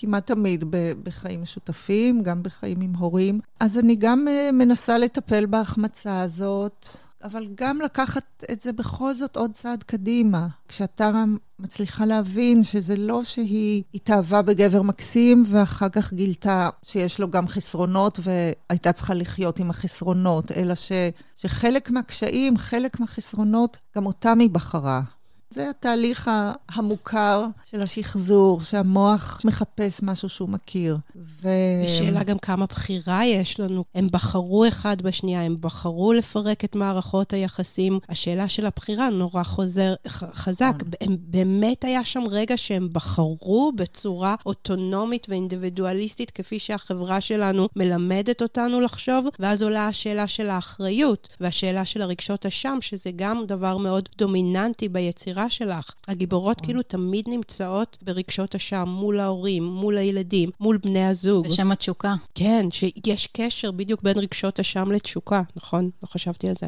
[0.01, 0.65] כמעט תמיד
[1.03, 3.41] בחיים משותפים, גם בחיים עם הורים.
[3.61, 6.87] אז אני גם uh, מנסה לטפל בהחמצה הזאת,
[7.25, 10.47] אבל גם לקחת את זה בכל זאת עוד צעד קדימה.
[10.69, 11.25] כשהטרה
[11.59, 18.21] מצליחה להבין שזה לא שהיא התאהבה בגבר מקסים, ואחר כך גילתה שיש לו גם חסרונות,
[18.23, 20.93] והייתה צריכה לחיות עם החסרונות, אלא ש,
[21.37, 25.03] שחלק מהקשיים, חלק מהחסרונות, גם אותם היא בחרה.
[25.51, 26.31] זה התהליך
[26.69, 30.97] המוכר של השחזור, שהמוח מחפש משהו שהוא מכיר.
[31.17, 31.49] ו...
[31.85, 33.85] ושאלה גם כמה בחירה יש לנו.
[33.95, 37.99] הם בחרו אחד בשנייה, הם בחרו לפרק את מערכות היחסים.
[38.09, 40.75] השאלה של הבחירה נורא חוזר, חזק.
[40.77, 40.91] נכון.
[41.01, 48.81] הם, באמת היה שם רגע שהם בחרו בצורה אוטונומית ואינדיבידואליסטית, כפי שהחברה שלנו מלמדת אותנו
[48.81, 54.89] לחשוב, ואז עולה השאלה של האחריות, והשאלה של הרגשות אשם, שזה גם דבר מאוד דומיננטי
[54.89, 55.38] ביצירה.
[55.39, 55.95] הבחירה שלך.
[56.09, 61.47] הגיבורות כאילו תמיד נמצאות ברגשות אשם, מול ההורים, מול הילדים, מול בני הזוג.
[61.47, 62.15] בשם התשוקה.
[62.35, 65.91] כן, שיש קשר בדיוק בין רגשות אשם לתשוקה, נכון?
[66.03, 66.67] לא חשבתי על זה.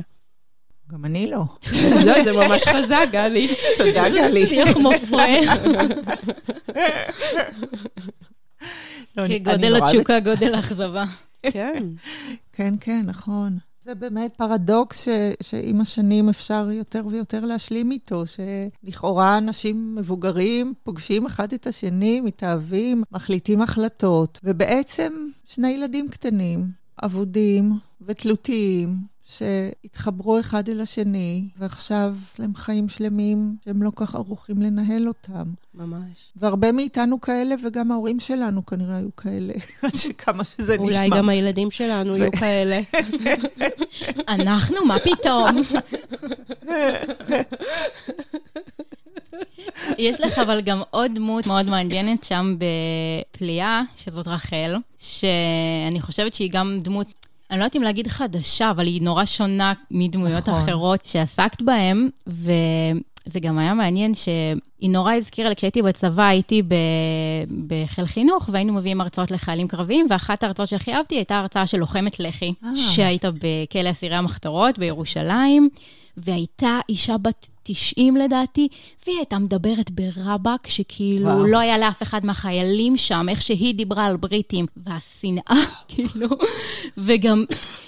[0.92, 1.42] גם אני לא.
[2.06, 3.48] לא, זה ממש חזק, גלי.
[3.78, 4.46] תודה, גלי.
[4.46, 5.26] שיח מופרה.
[9.28, 11.04] כגודל התשוקה, גודל האכזבה.
[11.42, 11.84] כן.
[12.52, 13.58] כן, כן, נכון.
[13.84, 15.08] זה באמת פרדוקס ש,
[15.42, 23.02] שעם השנים אפשר יותר ויותר להשלים איתו, שלכאורה אנשים מבוגרים פוגשים אחד את השני, מתאהבים,
[23.12, 25.12] מחליטים החלטות, ובעצם
[25.46, 26.66] שני ילדים קטנים,
[27.04, 28.96] אבודים ותלותיים,
[29.38, 35.44] שהתחברו אחד אל השני, ועכשיו הם חיים שלמים שהם לא כך ערוכים לנהל אותם.
[35.74, 36.32] ממש.
[36.36, 41.06] והרבה מאיתנו כאלה, וגם ההורים שלנו כנראה היו כאלה, עד שכמה שזה אולי נשמע.
[41.06, 42.80] אולי גם הילדים שלנו יהיו כאלה.
[44.28, 45.62] אנחנו, מה פתאום?
[49.98, 56.50] יש לך אבל גם עוד דמות מאוד מעניינת שם בפליאה, שזאת רחל, שאני חושבת שהיא
[56.52, 57.19] גם דמות
[57.50, 60.62] אני לא יודעת אם להגיד חדשה, אבל היא נורא שונה מדמויות נכון.
[60.62, 66.74] אחרות שעסקת בהן, וזה גם היה מעניין שהיא נורא הזכירה לי, כשהייתי בצבא, הייתי ב...
[67.66, 72.20] בחיל חינוך, והיינו מביאים הרצאות לחיילים קרביים, ואחת ההרצאות שהכי אהבתי הייתה הרצאה של לוחמת
[72.20, 72.76] לח"י, אה.
[72.76, 75.68] שהיית בכלא אסירי המחתרות בירושלים,
[76.16, 78.68] והייתה אישה בת 90 לדעתי,
[79.06, 81.44] והיא הייתה מדברת ברבק, שכאילו וואו.
[81.46, 86.28] לא היה לאף אחד מהחיילים שם, איך שהיא דיברה על בריטים, והשנאה, כאילו,
[86.98, 87.44] וגם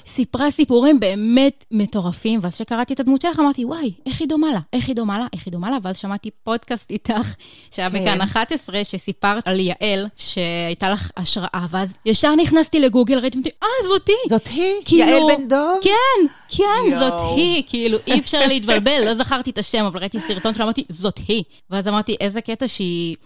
[0.06, 4.58] סיפרה סיפורים באמת מטורפים, ואז כשקראתי את הדמות שלך, אמרתי, וואי, איך היא דומה לה?
[4.72, 5.26] איך היא דומה לה?
[5.32, 5.76] איך היא דומה לה?
[5.82, 7.34] ואז שמעתי פודקאסט איתך,
[7.70, 8.02] שהיה כן.
[8.02, 14.12] בכאן 11, שסיפרת על יעל, שהייתה לך השראה, ואז ישר נכנסתי לגוגל, ראיתי, אה, זאתי.
[14.30, 14.72] זאת היא?
[14.84, 15.66] כאילו- יעל בן דב?
[15.82, 17.00] כן, כן, יואו.
[17.00, 20.84] זאת היא, כאילו, אי אפשר להתבלבל, לא זכרתי את השם, אבל ראיתי סרטון שלה, אמרתי,
[20.88, 21.42] זאת היא.
[21.70, 23.16] ואז אמרתי, איזה קטע שהיא...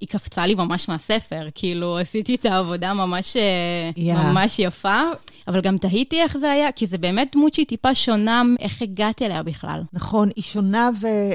[0.00, 4.14] היא קפצה לי ממש מהספר, כאילו, עשיתי את העבודה ממש, אה, יא.
[4.14, 5.00] ממש יפה,
[5.48, 9.22] אבל גם תהיתי איך זה היה, כי זה באמת דמות שהיא טיפה שונה, איך הגעת
[9.22, 9.82] אליה בכלל.
[9.92, 10.90] נכון, היא שונה,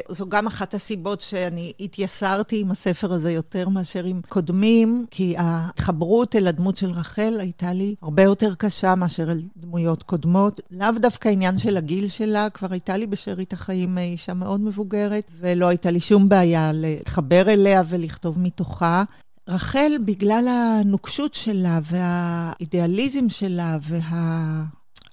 [0.10, 6.36] וזו גם אחת הסיבות שאני התייסרתי עם הספר הזה יותר מאשר עם קודמים, כי ההתחברות
[6.36, 10.60] אל הדמות של רחל הייתה לי הרבה יותר קשה מאשר אל דמויות קודמות.
[10.71, 15.67] לאו דווקא עניין של הגיל שלה, כבר הייתה לי בשארית החיים אישה מאוד מבוגרת, ולא
[15.67, 19.04] הייתה לי שום בעיה להתחבר אליה ולכתוב מתוכה.
[19.47, 24.63] רחל, בגלל הנוקשות שלה והאידיאליזם שלה וה...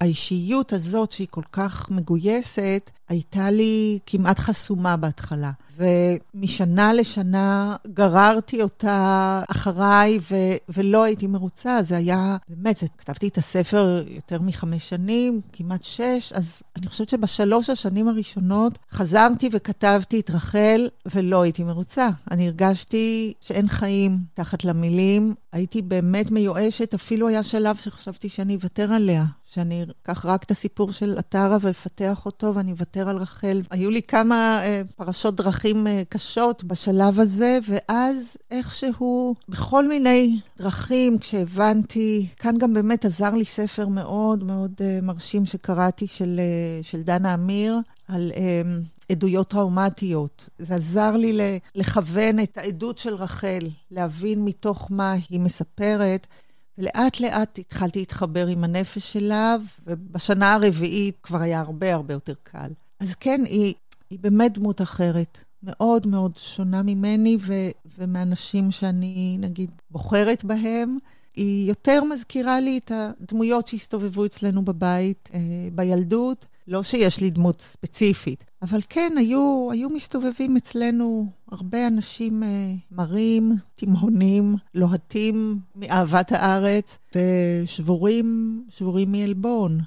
[0.01, 5.51] האישיות הזאת, שהיא כל כך מגויסת, הייתה לי כמעט חסומה בהתחלה.
[5.79, 11.79] ומשנה לשנה גררתי אותה אחריי, ו- ולא הייתי מרוצה.
[11.83, 17.09] זה היה, באמת, זה, כתבתי את הספר יותר מחמש שנים, כמעט שש, אז אני חושבת
[17.09, 22.09] שבשלוש השנים הראשונות חזרתי וכתבתי את רחל, ולא הייתי מרוצה.
[22.31, 25.35] אני הרגשתי שאין חיים תחת למילים.
[25.53, 29.25] הייתי באמת מיואשת, אפילו היה שלב שחשבתי שאני אוותר עליה.
[29.51, 33.63] שאני אקח רק את הסיפור של עטרה ואפתח אותו, ואני אוותר על רחל.
[33.71, 41.19] היו לי כמה אה, פרשות דרכים אה, קשות בשלב הזה, ואז איכשהו, בכל מיני דרכים,
[41.19, 47.03] כשהבנתי, כאן גם באמת עזר לי ספר מאוד מאוד אה, מרשים שקראתי, של, אה, של
[47.03, 48.63] דנה אמיר, על אה,
[49.13, 50.49] עדויות טראומטיות.
[50.59, 56.27] זה עזר לי לכוון את העדות של רחל, להבין מתוך מה היא מספרת.
[56.79, 62.71] ולאט לאט התחלתי להתחבר עם הנפש שלה, ובשנה הרביעית כבר היה הרבה הרבה יותר קל.
[63.01, 63.75] אז כן, היא,
[64.11, 67.55] היא באמת דמות אחרת, מאוד מאוד שונה ממני ו,
[67.99, 70.99] ומאנשים שאני, נגיד, בוחרת בהם.
[71.37, 75.41] היא יותר מזכירה לי את הדמויות שהסתובבו אצלנו בבית, אה,
[75.73, 76.47] בילדות.
[76.69, 82.49] לא שיש לי דמות ספציפית, אבל כן, היו, היו מסתובבים אצלנו הרבה אנשים אה,
[82.91, 89.81] מרים, תימהונים, לוהטים מאהבת הארץ, ושבורים, שבורים מעלבון.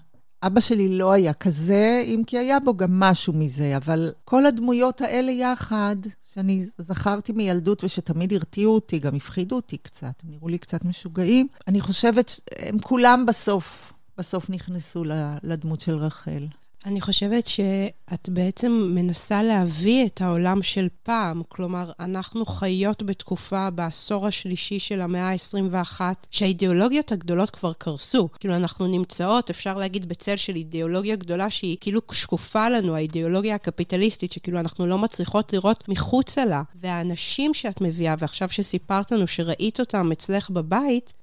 [0.43, 5.01] אבא שלי לא היה כזה, אם כי היה בו גם משהו מזה, אבל כל הדמויות
[5.01, 5.95] האלה יחד,
[6.33, 11.47] שאני זכרתי מילדות ושתמיד הרתיעו אותי, גם הפחידו אותי קצת, הם נראו לי קצת משוגעים,
[11.67, 15.03] אני חושבת שהם כולם בסוף, בסוף נכנסו
[15.43, 16.47] לדמות של רחל.
[16.85, 21.41] אני חושבת שאת בעצם מנסה להביא את העולם של פעם.
[21.49, 28.29] כלומר, אנחנו חיות בתקופה, בעשור השלישי של המאה ה-21, שהאידיאולוגיות הגדולות כבר קרסו.
[28.39, 34.31] כאילו, אנחנו נמצאות, אפשר להגיד, בצל של אידיאולוגיה גדולה שהיא כאילו שקופה לנו, האידיאולוגיה הקפיטליסטית,
[34.31, 36.61] שכאילו אנחנו לא מצליחות לראות מחוצה לה.
[36.75, 41.13] והאנשים שאת מביאה, ועכשיו שסיפרת לנו שראית אותם אצלך בבית,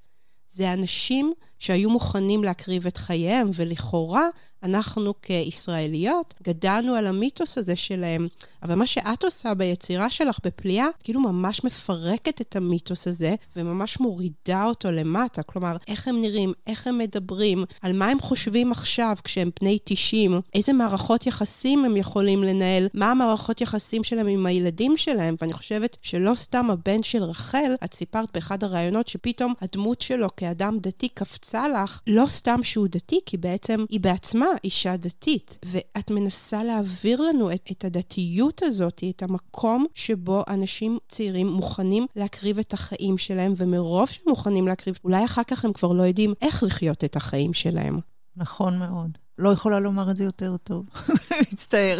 [0.50, 4.28] זה אנשים שהיו מוכנים להקריב את חייהם, ולכאורה,
[4.62, 8.28] אנחנו כישראליות גדלנו על המיתוס הזה שלהם.
[8.62, 14.64] אבל מה שאת עושה ביצירה שלך בפליאה, כאילו ממש מפרקת את המיתוס הזה, וממש מורידה
[14.64, 15.42] אותו למטה.
[15.42, 20.40] כלומר, איך הם נראים, איך הם מדברים, על מה הם חושבים עכשיו כשהם בני 90,
[20.54, 25.36] איזה מערכות יחסים הם יכולים לנהל, מה המערכות יחסים שלהם עם הילדים שלהם.
[25.40, 30.78] ואני חושבת שלא סתם הבן של רחל, את סיפרת באחד הראיונות שפתאום הדמות שלו כאדם
[30.80, 35.58] דתי קפצה לך, לא סתם שהוא דתי, כי בעצם היא בעצמה אישה דתית.
[35.64, 42.58] ואת מנסה להעביר לנו את, את הדתיות הזאת, את המקום שבו אנשים צעירים מוכנים להקריב
[42.58, 46.62] את החיים שלהם, ומרוב שהם מוכנים להקריב, אולי אחר כך הם כבר לא יודעים איך
[46.62, 47.98] לחיות את החיים שלהם.
[48.36, 49.18] נכון מאוד.
[49.38, 50.84] לא יכולה לומר את זה יותר טוב.
[51.52, 51.98] מצטער.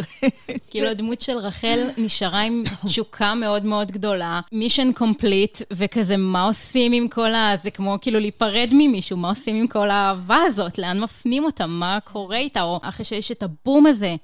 [0.69, 6.91] כאילו, הדמות של רחל נשארה עם תשוקה מאוד מאוד גדולה, מישן קומפליט, וכזה, מה עושים
[6.91, 7.53] עם כל ה...
[7.63, 10.77] זה כמו כאילו להיפרד ממישהו, מה עושים עם כל האהבה הזאת?
[10.77, 11.67] לאן מפנים אותה?
[11.67, 12.61] מה קורה איתה?
[12.61, 14.15] או אחרי שיש את הבום הזה,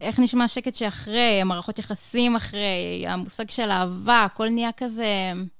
[0.00, 5.06] איך נשמע השקט שאחרי, המערכות יחסים אחרי, המושג של אהבה, הכל נהיה כזה...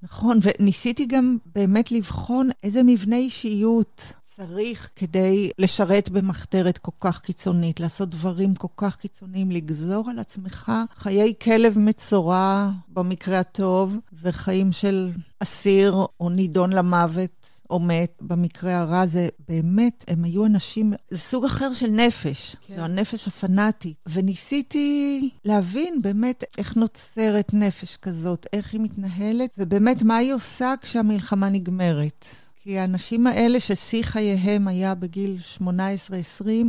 [0.03, 7.81] נכון, וניסיתי גם באמת לבחון איזה מבנה אישיות צריך כדי לשרת במחתרת כל כך קיצונית,
[7.81, 15.11] לעשות דברים כל כך קיצוניים, לגזור על עצמך חיי כלב מצורע במקרה הטוב, וחיים של
[15.39, 17.51] אסיר או נידון למוות.
[17.71, 22.77] או מת, במקרה הרע זה באמת, הם היו אנשים, זה סוג אחר של נפש, כן.
[22.77, 23.97] זו הנפש הפנאטית.
[24.07, 31.49] וניסיתי להבין באמת איך נוצרת נפש כזאת, איך היא מתנהלת, ובאמת מה היא עושה כשהמלחמה
[31.49, 32.27] נגמרת.
[32.65, 35.63] כי האנשים האלה ששיא חייהם היה בגיל 18-20,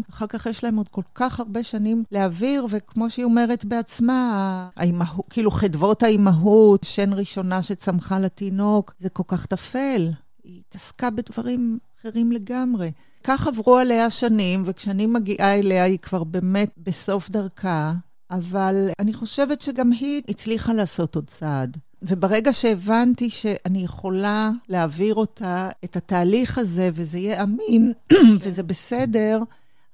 [0.09, 5.05] אחר כך יש להם עוד כל כך הרבה שנים להעביר, וכמו שהיא אומרת בעצמה, האימה,
[5.29, 10.11] כאילו חדוות האימהות, שן ראשונה שצמחה לתינוק, זה כל כך טפל.
[10.43, 12.91] היא התעסקה בדברים אחרים לגמרי.
[13.23, 17.93] כך עברו עליה שנים, וכשאני מגיעה אליה היא כבר באמת בסוף דרכה,
[18.31, 21.77] אבל אני חושבת שגם היא הצליחה לעשות עוד צעד.
[22.03, 27.93] וברגע שהבנתי שאני יכולה להעביר אותה את התהליך הזה, וזה יהיה אמין,
[28.41, 29.39] וזה בסדר,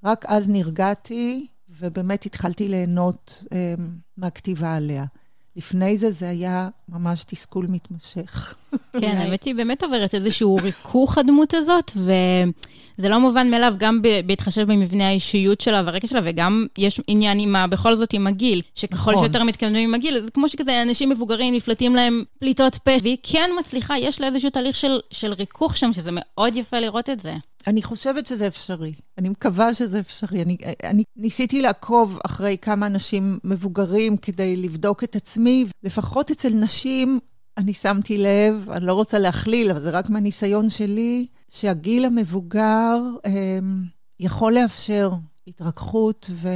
[0.04, 3.74] רק אז נרגעתי, ובאמת התחלתי ליהנות אה,
[4.18, 5.06] מהכתיבה עליה.
[5.60, 8.56] לפני זה זה היה ממש תסכול מתמשך.
[9.02, 14.72] כן, האמת היא באמת עוברת איזשהו ריכוך הדמות הזאת, וזה לא מובן מאליו, גם בהתחשב
[14.72, 17.68] במבנה האישיות שלה והרקע שלה, וגם יש עניין עם ה...
[17.68, 19.24] בכל זאת עם הגיל, שככל נכון.
[19.24, 23.50] שיותר מתקדמים עם הגיל, זה כמו שכזה אנשים מבוגרים נפלטים להם פליטות פה, והיא כן
[23.60, 27.34] מצליחה, יש לה איזשהו תהליך של, של ריכוך שם, שזה מאוד יפה לראות את זה.
[27.68, 28.94] אני חושבת שזה אפשרי.
[29.18, 30.42] אני מקווה שזה אפשרי.
[30.42, 35.66] אני, אני ניסיתי לעקוב אחרי כמה אנשים מבוגרים כדי לבדוק את עצמי.
[35.84, 37.20] לפחות אצל נשים,
[37.58, 43.84] אני שמתי לב, אני לא רוצה להכליל, אבל זה רק מהניסיון שלי, שהגיל המבוגר הם,
[44.20, 45.12] יכול לאפשר
[45.48, 46.50] התרככות ו...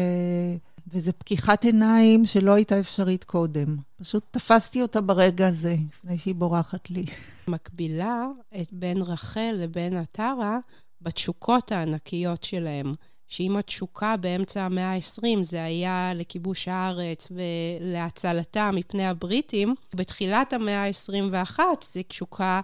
[0.88, 3.78] וזו פקיחת עיניים שלא הייתה אפשרית קודם.
[3.96, 7.06] פשוט תפסתי אותה ברגע הזה, לפני שהיא בורחת לי.
[7.48, 8.26] מקבילה
[8.62, 10.60] את בין רחל לבין עטרה
[11.04, 12.94] בתשוקות הענקיות שלהם.
[13.28, 21.60] שאם התשוקה באמצע המאה ה-20 זה היה לכיבוש הארץ ולהצלתה מפני הבריטים, בתחילת המאה ה-21
[21.92, 22.62] זה תשוקה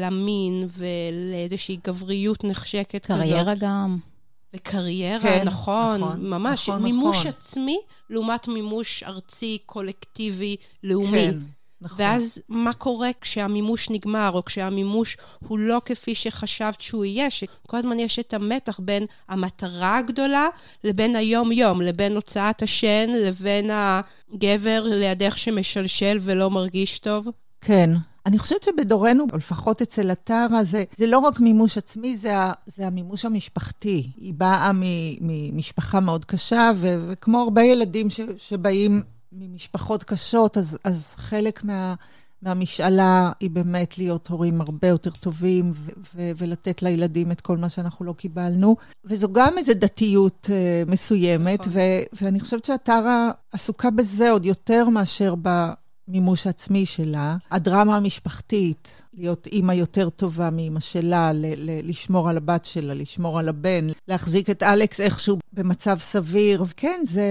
[0.00, 3.34] למין ולאיזושהי גבריות נחשקת קריירה כזאת.
[3.34, 3.98] קריירה גם.
[4.54, 6.68] וקריירה, כן, נכון, נכון, ממש.
[6.68, 7.28] נכון, מימוש נכון.
[7.28, 7.78] עצמי
[8.10, 11.10] לעומת מימוש ארצי, קולקטיבי, לאומי.
[11.10, 11.38] כן.
[11.84, 11.96] נכון.
[12.00, 15.16] ואז מה קורה כשהמימוש נגמר, או כשהמימוש
[15.48, 20.48] הוא לא כפי שחשבת שהוא יהיה, שכל הזמן יש את המתח בין המטרה הגדולה
[20.84, 27.28] לבין היום-יום, לבין הוצאת השן, לבין הגבר לידך שמשלשל ולא מרגיש טוב?
[27.60, 27.90] כן.
[28.26, 32.32] אני חושבת שבדורנו, או לפחות אצל הטרה, זה, זה לא רק מימוש עצמי, זה,
[32.66, 34.10] זה המימוש המשפחתי.
[34.16, 34.70] היא באה
[35.20, 39.02] ממשפחה מאוד קשה, ו, וכמו הרבה ילדים ש, שבאים
[39.38, 41.94] ממשפחות קשות, אז, אז חלק מה,
[42.42, 47.68] מהמשאלה היא באמת להיות הורים הרבה יותר טובים ו- ו- ולתת לילדים את כל מה
[47.68, 48.76] שאנחנו לא קיבלנו.
[49.04, 51.72] וזו גם איזו דתיות uh, מסוימת, נכון.
[51.74, 55.34] ו- ואני חושבת שהטרה עסוקה בזה עוד יותר מאשר
[56.08, 57.36] במימוש העצמי שלה.
[57.50, 63.38] הדרמה המשפחתית, להיות אימא יותר טובה מאימא שלה, ל- ל- לשמור על הבת שלה, לשמור
[63.38, 66.64] על הבן, להחזיק את אלכס איכשהו במצב סביר.
[66.76, 67.22] כן, זה...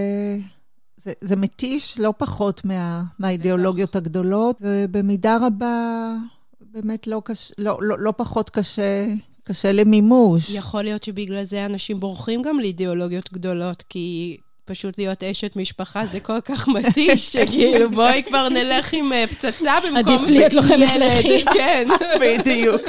[1.03, 6.15] זה, זה מתיש לא פחות מה, מהאידיאולוגיות הגדולות, ובמידה רבה
[6.61, 9.05] באמת לא, קש, לא, לא, לא פחות קשה,
[9.43, 10.49] קשה למימוש.
[10.49, 16.19] יכול להיות שבגלל זה אנשים בורחים גם לאידיאולוגיות גדולות, כי פשוט להיות אשת משפחה זה
[16.19, 19.97] כל כך מתיש, שכאילו בואי כבר נלך עם אה, פצצה במקום...
[19.97, 21.45] עדיף להיות לוחמת לחי.
[21.45, 21.87] כן,
[22.21, 22.81] בדיוק.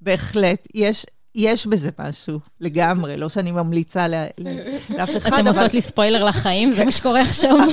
[0.00, 0.68] בהחלט.
[0.74, 5.40] יש יש בזה משהו, לגמרי, לא שאני ממליצה לאף אחד, אבל...
[5.40, 7.56] אתם עושות לי ספוילר לחיים, זה מה שקורה עכשיו.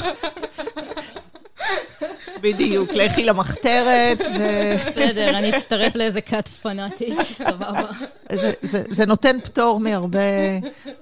[2.41, 4.39] בדיוק, לכי למחתרת ו...
[4.87, 7.85] בסדר, אני אצטרף לאיזה כת פנאטית, סבבה.
[8.89, 9.79] זה נותן פטור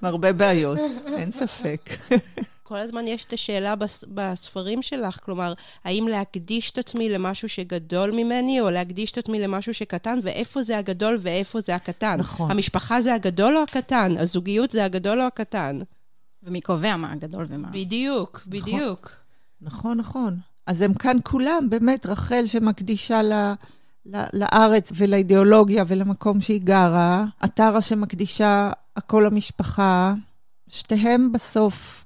[0.01, 0.79] מהרבה בעיות,
[1.17, 1.89] אין ספק.
[2.67, 5.53] כל הזמן יש את השאלה בס, בספרים שלך, כלומר,
[5.85, 10.77] האם להקדיש את עצמי למשהו שגדול ממני, או להקדיש את עצמי למשהו שקטן, ואיפה זה
[10.77, 12.15] הגדול ואיפה זה הקטן.
[12.19, 12.51] נכון.
[12.51, 14.17] המשפחה זה הגדול או הקטן?
[14.17, 15.79] הזוגיות זה הגדול או הקטן?
[16.43, 17.67] ומי קובע מה הגדול ומה...
[17.67, 19.11] בדיוק, בדיוק.
[19.61, 19.97] נכון, נכון.
[19.97, 20.37] נכון.
[20.65, 23.33] אז הם כאן כולם, באמת, רחל שמקדישה ל...
[24.33, 30.13] לארץ ולאידיאולוגיה ולמקום שהיא גרה, עטרה שמקדישה הכל למשפחה,
[30.67, 32.03] שתיהם בסוף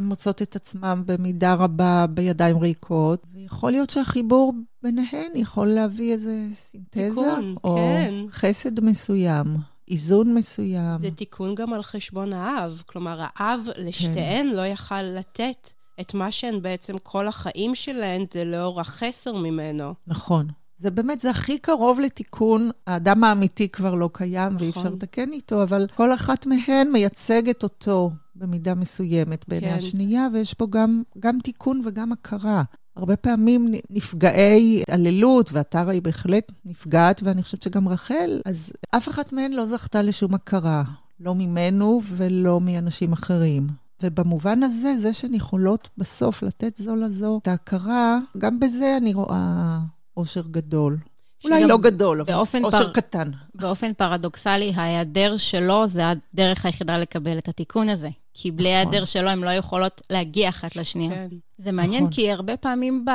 [0.00, 7.08] מוצאות את עצמם במידה רבה בידיים ריקות, ויכול להיות שהחיבור ביניהן יכול להביא איזה סינתזה,
[7.08, 8.14] תיקון, או כן.
[8.32, 9.46] חסד מסוים.
[9.90, 10.98] איזון מסוים.
[10.98, 12.82] זה תיקון גם על חשבון האב.
[12.86, 14.56] כלומר, האב לשתיהן כן.
[14.56, 15.70] לא יכל לתת
[16.00, 19.94] את מה שהן בעצם כל החיים שלהן, זה לאור החסר ממנו.
[20.06, 20.46] נכון.
[20.78, 22.70] זה באמת, זה הכי קרוב לתיקון.
[22.86, 24.92] האדם האמיתי כבר לא קיים ואי אפשר נכון.
[24.92, 29.74] לתקן איתו, אבל כל אחת מהן מייצגת אותו במידה מסוימת בעיני כן.
[29.74, 32.62] השנייה, ויש פה גם, גם תיקון וגם הכרה.
[32.96, 39.32] הרבה פעמים נפגעי התעללות, והטרה היא בהחלט נפגעת, ואני חושבת שגם רחל, אז אף אחת
[39.32, 40.82] מהן לא זכתה לשום הכרה,
[41.20, 43.66] לא ממנו ולא מאנשים אחרים.
[44.02, 49.78] ובמובן הזה, זה שהן יכולות בסוף לתת זו לזו את ההכרה, גם בזה אני רואה
[50.16, 50.98] אושר גדול.
[51.44, 53.30] אולי לא גדול, אבל אושר פר- קטן.
[53.54, 58.08] באופן פרדוקסלי, ההיעדר שלו זה הדרך היחידה לקבל את התיקון הזה.
[58.34, 58.74] כי בלי נכון.
[58.92, 61.10] ההיעדר שלו, הן לא יכולות להגיע אחת לשנייה.
[61.14, 61.28] כן.
[61.58, 62.12] זה מעניין, נכון.
[62.14, 63.10] כי הרבה פעמים, ב,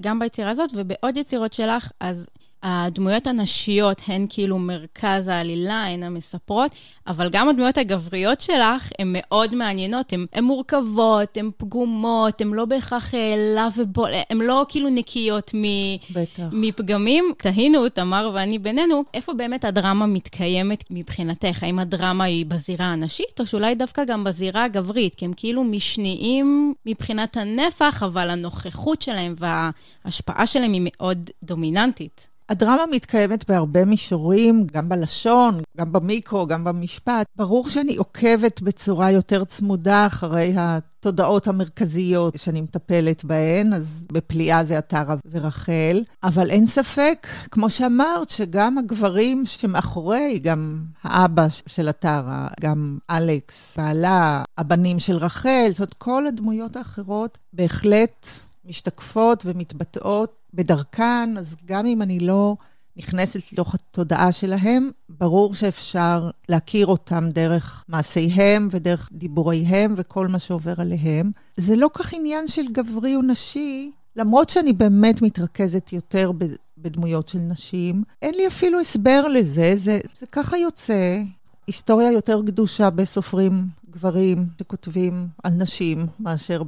[0.00, 2.26] גם ביצירה הזאת ובעוד יצירות שלך, אז
[2.64, 6.70] הדמויות הנשיות הן כאילו מרכז העלילה, הן המספרות,
[7.06, 12.64] אבל גם הדמויות הגבריות שלך הן מאוד מעניינות, הן הן מורכבות, הן פגומות, הן לא
[12.64, 15.62] בהכרח אה, לה ובול, הן לא כאילו נקיות מ...
[16.10, 16.42] בטח.
[16.52, 21.62] מפגמים, תהינו, תמר ואני בינינו, איפה באמת הדרמה מתקיימת מבחינתך?
[21.62, 25.14] האם הדרמה היא בזירה הנשית, או שאולי דווקא גם בזירה הגברית?
[25.14, 32.33] כי הם כאילו משניים מבחינת הנפח, אבל הנוכחות שלהם וההשפעה שלהם היא מאוד דומיננטית.
[32.48, 37.26] הדרמה מתקיימת בהרבה מישורים, גם בלשון, גם במיקרו, גם במשפט.
[37.36, 44.78] ברור שאני עוקבת בצורה יותר צמודה אחרי התודעות המרכזיות שאני מטפלת בהן, אז בפליאה זה
[44.78, 46.02] עטרה ורחל.
[46.22, 54.42] אבל אין ספק, כמו שאמרת, שגם הגברים שמאחורי, גם האבא של עטרה, גם אלכס, בעלה,
[54.58, 58.28] הבנים של רחל, זאת אומרת, כל הדמויות האחרות בהחלט
[58.66, 62.56] משתקפות ומתבטאות בדרכן, אז גם אם אני לא
[62.96, 70.74] נכנסת לתוך התודעה שלהם, ברור שאפשר להכיר אותם דרך מעשיהם ודרך דיבוריהם וכל מה שעובר
[70.78, 71.30] עליהם.
[71.56, 76.32] זה לא כך עניין של גברי או נשי, למרות שאני באמת מתרכזת יותר
[76.78, 78.02] בדמויות של נשים.
[78.22, 81.22] אין לי אפילו הסבר לזה, זה, זה ככה יוצא.
[81.66, 83.52] היסטוריה יותר גדושה בסופרים
[83.94, 86.62] גברים שכותבים על נשים מאשר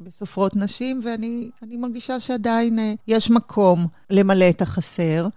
[0.00, 5.28] בסופרות נשים, ואני אני מרגישה שעדיין אה, יש מקום למלא את החסר.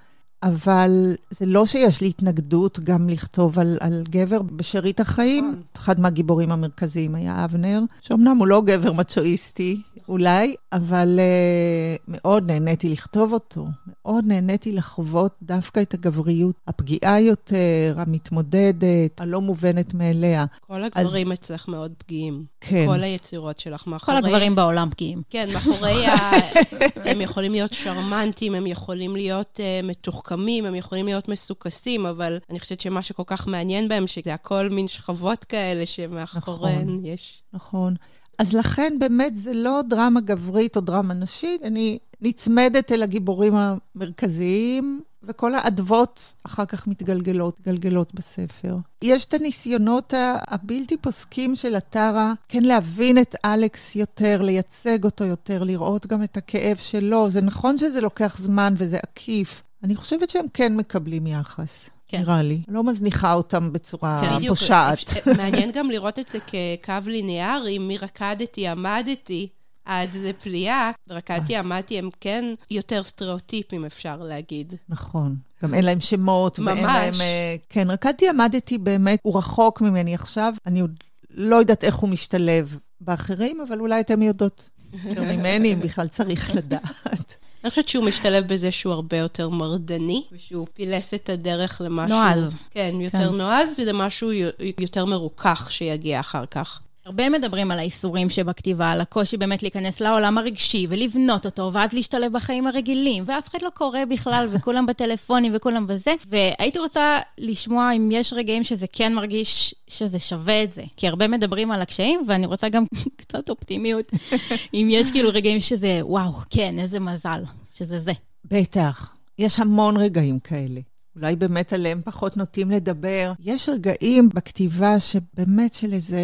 [0.43, 5.47] אבל זה לא שיש לי התנגדות גם לכתוב על, על גבר בשארית החיים.
[5.47, 5.61] נכון.
[5.77, 12.89] אחד מהגיבורים המרכזיים היה אבנר, שאומנם הוא לא גבר מצ'ואיסטי, אולי, אבל uh, מאוד נהניתי
[12.89, 13.65] לכתוב אותו.
[13.87, 20.45] מאוד נהניתי לחוות דווקא את הגבריות הפגיעה יותר, המתמודדת, הלא מובנת מאליה.
[20.59, 22.45] כל הגברים אצלך מאוד פגיעים.
[22.61, 22.85] כן.
[22.87, 24.17] כל היצירות שלך כל מאחורי...
[24.17, 25.21] הגברים בעולם פגיעים.
[25.29, 26.17] כן, מאחורי ה...
[27.09, 32.59] הם יכולים להיות שרמנטיים, הם יכולים להיות uh, מתוחכמים, הם יכולים להיות מסוכסים, אבל אני
[32.59, 37.05] חושבת שמה שכל כך מעניין בהם, שזה הכל מין שכבות כאלה שמאחוריהן נכון.
[37.05, 37.41] יש...
[37.53, 37.95] נכון.
[38.41, 45.01] אז לכן באמת זה לא דרמה גברית או דרמה נשית, אני נצמדת אל הגיבורים המרכזיים,
[45.23, 48.77] וכל האדוות אחר כך מתגלגלות, מתגלגלות בספר.
[49.01, 50.13] יש את הניסיונות
[50.47, 56.37] הבלתי פוסקים של הטרה, כן להבין את אלכס יותר, לייצג אותו יותר, לראות גם את
[56.37, 57.29] הכאב שלו.
[57.29, 59.63] זה נכון שזה לוקח זמן וזה עקיף.
[59.83, 61.89] אני חושבת שהם כן מקבלים יחס.
[62.11, 62.19] כן.
[62.19, 62.61] נראה לי.
[62.67, 64.57] לא מזניחה אותם בצורה כן, בדיוק.
[64.57, 64.97] פושעת.
[65.17, 69.47] אפ- מעניין גם לראות את זה כקו ליניארי, מרקדתי, עמדתי.
[69.85, 74.73] עד לפליאה, רקדתי, עמדתי, הם כן יותר סטריאוטיפים, אפשר להגיד.
[74.89, 75.35] נכון.
[75.63, 76.95] גם אין להם שמות, ואין ממש.
[76.95, 77.21] להם...
[77.21, 80.53] אה, כן, רקדתי, עמדתי באמת, הוא רחוק ממני עכשיו.
[80.65, 80.91] אני עוד
[81.29, 84.69] לא יודעת איך הוא משתלב באחרים, אבל אולי אתם יודעות
[85.05, 87.35] יותר ממני, אם בכלל צריך לדעת.
[87.63, 92.17] אני חושבת שהוא משתלב בזה שהוא הרבה יותר מרדני, ושהוא פילס את הדרך למשהו...
[92.17, 92.55] נועז.
[92.71, 94.31] כן, יותר נועז, זה משהו
[94.79, 96.81] יותר מרוכך שיגיע אחר כך.
[97.05, 102.33] הרבה מדברים על האיסורים שבכתיבה, על הקושי באמת להיכנס לעולם הרגשי ולבנות אותו, ואז להשתלב
[102.33, 106.13] בחיים הרגילים, ואף אחד לא קורא בכלל, וכולם בטלפונים וכולם בזה.
[106.29, 110.83] והייתי רוצה לשמוע אם יש רגעים שזה כן מרגיש שזה שווה את זה.
[110.97, 112.83] כי הרבה מדברים על הקשיים, ואני רוצה גם
[113.21, 114.11] קצת אופטימיות,
[114.73, 117.43] אם יש כאילו רגעים שזה, וואו, כן, איזה מזל,
[117.75, 118.13] שזה זה.
[118.45, 119.15] בטח.
[119.39, 120.81] יש המון רגעים כאלה.
[121.15, 123.33] אולי באמת עליהם פחות נוטים לדבר.
[123.39, 126.19] יש רגעים בכתיבה שבאמת של איזה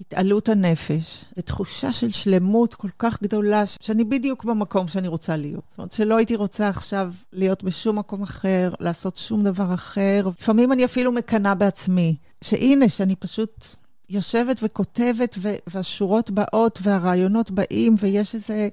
[0.00, 5.64] התעלות הנפש, ותחושה של שלמות כל כך גדולה, שאני בדיוק במקום שאני רוצה להיות.
[5.68, 10.28] זאת אומרת, שלא הייתי רוצה עכשיו להיות בשום מקום אחר, לעשות שום דבר אחר.
[10.40, 13.64] לפעמים אני אפילו מקנאה בעצמי, שהנה, שאני פשוט
[14.08, 18.68] יושבת וכותבת, ו- והשורות באות והרעיונות באים, ויש איזה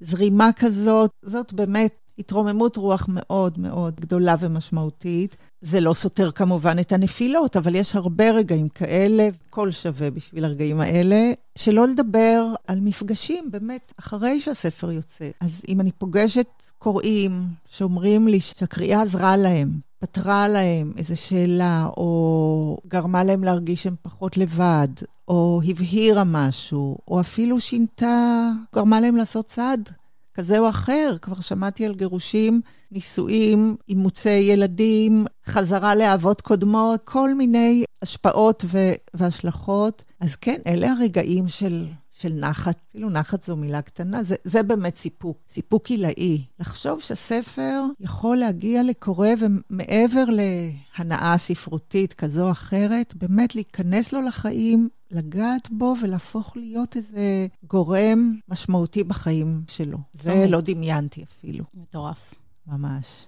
[0.00, 1.10] זרימה כזאת.
[1.22, 5.36] זאת באמת התרוממות רוח מאוד מאוד גדולה ומשמעותית.
[5.60, 10.80] זה לא סותר כמובן את הנפילות, אבל יש הרבה רגעים כאלה, קול שווה בשביל הרגעים
[10.80, 15.30] האלה, שלא לדבר על מפגשים, באמת, אחרי שהספר יוצא.
[15.40, 16.48] אז אם אני פוגשת
[16.78, 23.94] קוראים שאומרים לי שהקריאה עזרה להם, פתרה להם איזו שאלה, או גרמה להם להרגיש שהם
[24.02, 24.88] פחות לבד,
[25.28, 29.90] או הבהירה משהו, או אפילו שינתה, גרמה להם לעשות צעד
[30.36, 31.16] כזה או אחר.
[31.22, 32.60] כבר שמעתי על גירושים,
[32.92, 40.02] נישואים, אימוצי ילדים, חזרה לאהבות קודמות, כל מיני השפעות ו- והשלכות.
[40.20, 41.86] אז כן, אלה הרגעים של
[42.20, 46.42] של נחת, אפילו נחת זו מילה קטנה, זה, זה באמת סיפוק, סיפוק עילאי.
[46.60, 54.88] לחשוב שהספר יכול להגיע לקורא ומעבר להנאה ספרותית כזו או אחרת, באמת להיכנס לו לחיים,
[55.10, 59.98] לגעת בו ולהפוך להיות איזה גורם משמעותי בחיים שלו.
[60.12, 61.64] זה לא דמיינתי אפילו.
[61.74, 62.34] מטורף.
[62.66, 63.26] ממש.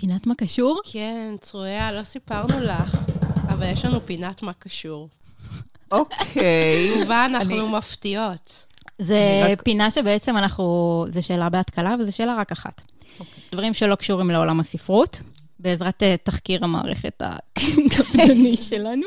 [0.00, 0.80] פינת מה קשור?
[0.84, 3.04] כן, צרויה, לא סיפרנו לך,
[3.48, 5.08] אבל יש לנו פינת מה קשור.
[5.92, 7.02] אוקיי.
[7.04, 8.66] ובה אנחנו מפתיעות.
[8.98, 9.62] זה רק...
[9.62, 12.80] פינה שבעצם אנחנו, זו שאלה בהתקלה וזו שאלה רק אחת.
[12.80, 13.20] Okay.
[13.20, 13.42] אוקיי.
[13.52, 15.22] דברים שלא קשורים לעולם הספרות,
[15.60, 19.06] בעזרת uh, תחקיר המערכת הקפדני שלנו.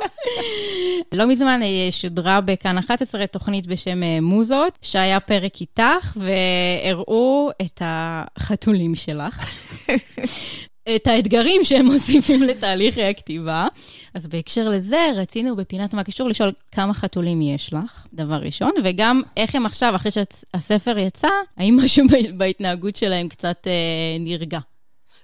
[1.11, 7.81] לא מזמן uh, שודרה בכאן 11 תוכנית בשם uh, מוזות, שהיה פרק איתך, והראו את
[7.85, 9.49] החתולים שלך.
[10.95, 13.67] את האתגרים שהם מוסיפים לתהליך הכתיבה.
[14.13, 19.21] אז בהקשר לזה, רצינו בפינת מה קשור לשאול כמה חתולים יש לך, דבר ראשון, וגם
[19.37, 21.27] איך הם עכשיו, אחרי שהספר יצא,
[21.57, 22.05] האם משהו
[22.37, 24.59] בהתנהגות שלהם קצת אה, נרגע?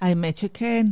[0.02, 0.86] האמת שכן.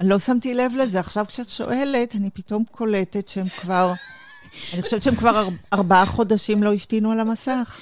[0.00, 1.00] אני לא שמתי לב לזה.
[1.00, 3.92] עכשיו כשאת שואלת, אני פתאום קולטת שהם כבר...
[4.74, 7.80] אני חושבת שהם כבר ארבעה חודשים לא השתינו על המסך.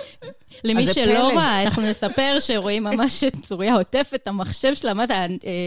[0.64, 5.14] למי שלא ראה, אנחנו נספר שרואים ממש את צוריה עוטפת את המחשב שלה, מה זה,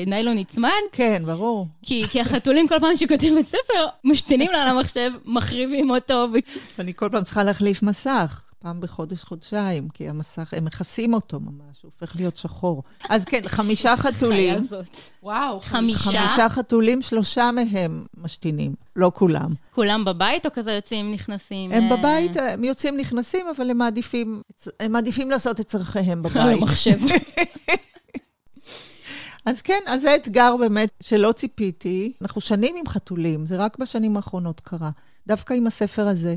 [0.05, 0.69] הניילון נצמד?
[0.91, 1.67] כן, ברור.
[1.83, 6.25] כי, כי החתולים כל פעם שכותבים ספר, משתינים לה על המחשב, מחריבים אותו.
[6.79, 8.41] אני כל פעם צריכה להחליף מסך.
[8.61, 12.83] פעם בחודש-חודשיים, כי המסך, הם מכסים אותו ממש, הוא הופך להיות שחור.
[13.09, 14.59] אז כן, חמישה חתולים.
[15.23, 15.99] וואו, חמישה?
[15.99, 19.53] חמישה חתולים, שלושה מהם משתינים, לא כולם.
[19.75, 21.71] כולם בבית או כזה יוצאים, נכנסים?
[21.71, 21.97] הם אה?
[21.97, 24.41] בבית, הם יוצאים, נכנסים, אבל הם מעדיפים,
[24.79, 26.37] הם מעדיפים לעשות את צורכיהם בבית.
[26.37, 26.97] על המחשב.
[29.45, 32.13] אז כן, אז זה אתגר באמת שלא ציפיתי.
[32.21, 34.89] אנחנו שנים עם חתולים, זה רק בשנים האחרונות קרה.
[35.27, 36.35] דווקא עם הספר הזה.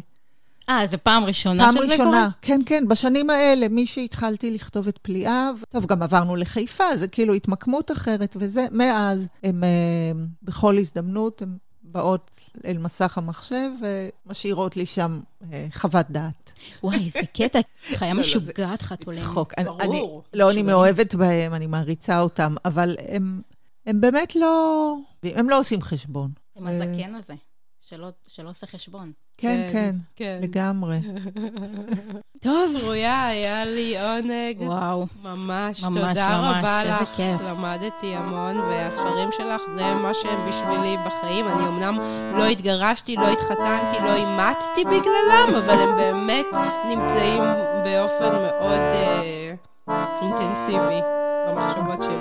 [0.69, 1.97] אה, זו פעם ראשונה שזה קורה?
[1.97, 2.85] פעם ראשונה, כן, כן.
[2.89, 8.37] בשנים האלה, מי שהתחלתי לכתוב את פליאה, טוב, גם עברנו לחיפה, זה כאילו התמקמות אחרת,
[8.41, 9.69] וזה, מאז, הם אה,
[10.43, 12.31] בכל הזדמנות, הם באות
[12.65, 13.71] אל מסך המחשב
[14.27, 15.21] ומשאירות לי שם
[15.53, 16.53] אה, חוות דעת.
[16.83, 17.59] וואי, איזה קטע,
[17.95, 19.21] חיה לא, לא, משוגעת חתולים.
[19.21, 19.55] צחוק.
[19.79, 20.23] ברור.
[20.35, 22.97] לא, אני מאוהבת בהם, אני מעריצה אותם, אבל
[23.87, 26.31] הם באמת לא, הם לא עושים חשבון.
[26.57, 27.35] הם הזקן הזה.
[27.81, 29.13] שלא, שלא עושה חשבון.
[29.37, 30.99] כן, כן, כן, לגמרי.
[32.45, 34.57] טוב, רויה, היה לי עונג.
[34.61, 35.07] וואו.
[35.25, 37.01] ממש, ממש תודה ממש, רבה לך.
[37.01, 37.49] ממש, איזה כיף.
[37.51, 41.49] למדתי המון, והספרים שלך זה מה שהם בשבילי בחיים.
[41.49, 41.99] אני אמנם
[42.39, 46.47] לא התגרשתי, לא התחתנתי, לא אימצתי בגללם, אבל הם באמת
[46.89, 47.43] נמצאים
[47.85, 49.55] באופן מאוד אה,
[50.23, 51.01] אינטנסיבי
[51.49, 52.17] במחשבות שלי.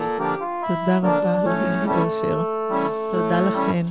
[0.68, 2.44] תודה רבה, איזה גושר.
[3.12, 3.84] תודה לכן.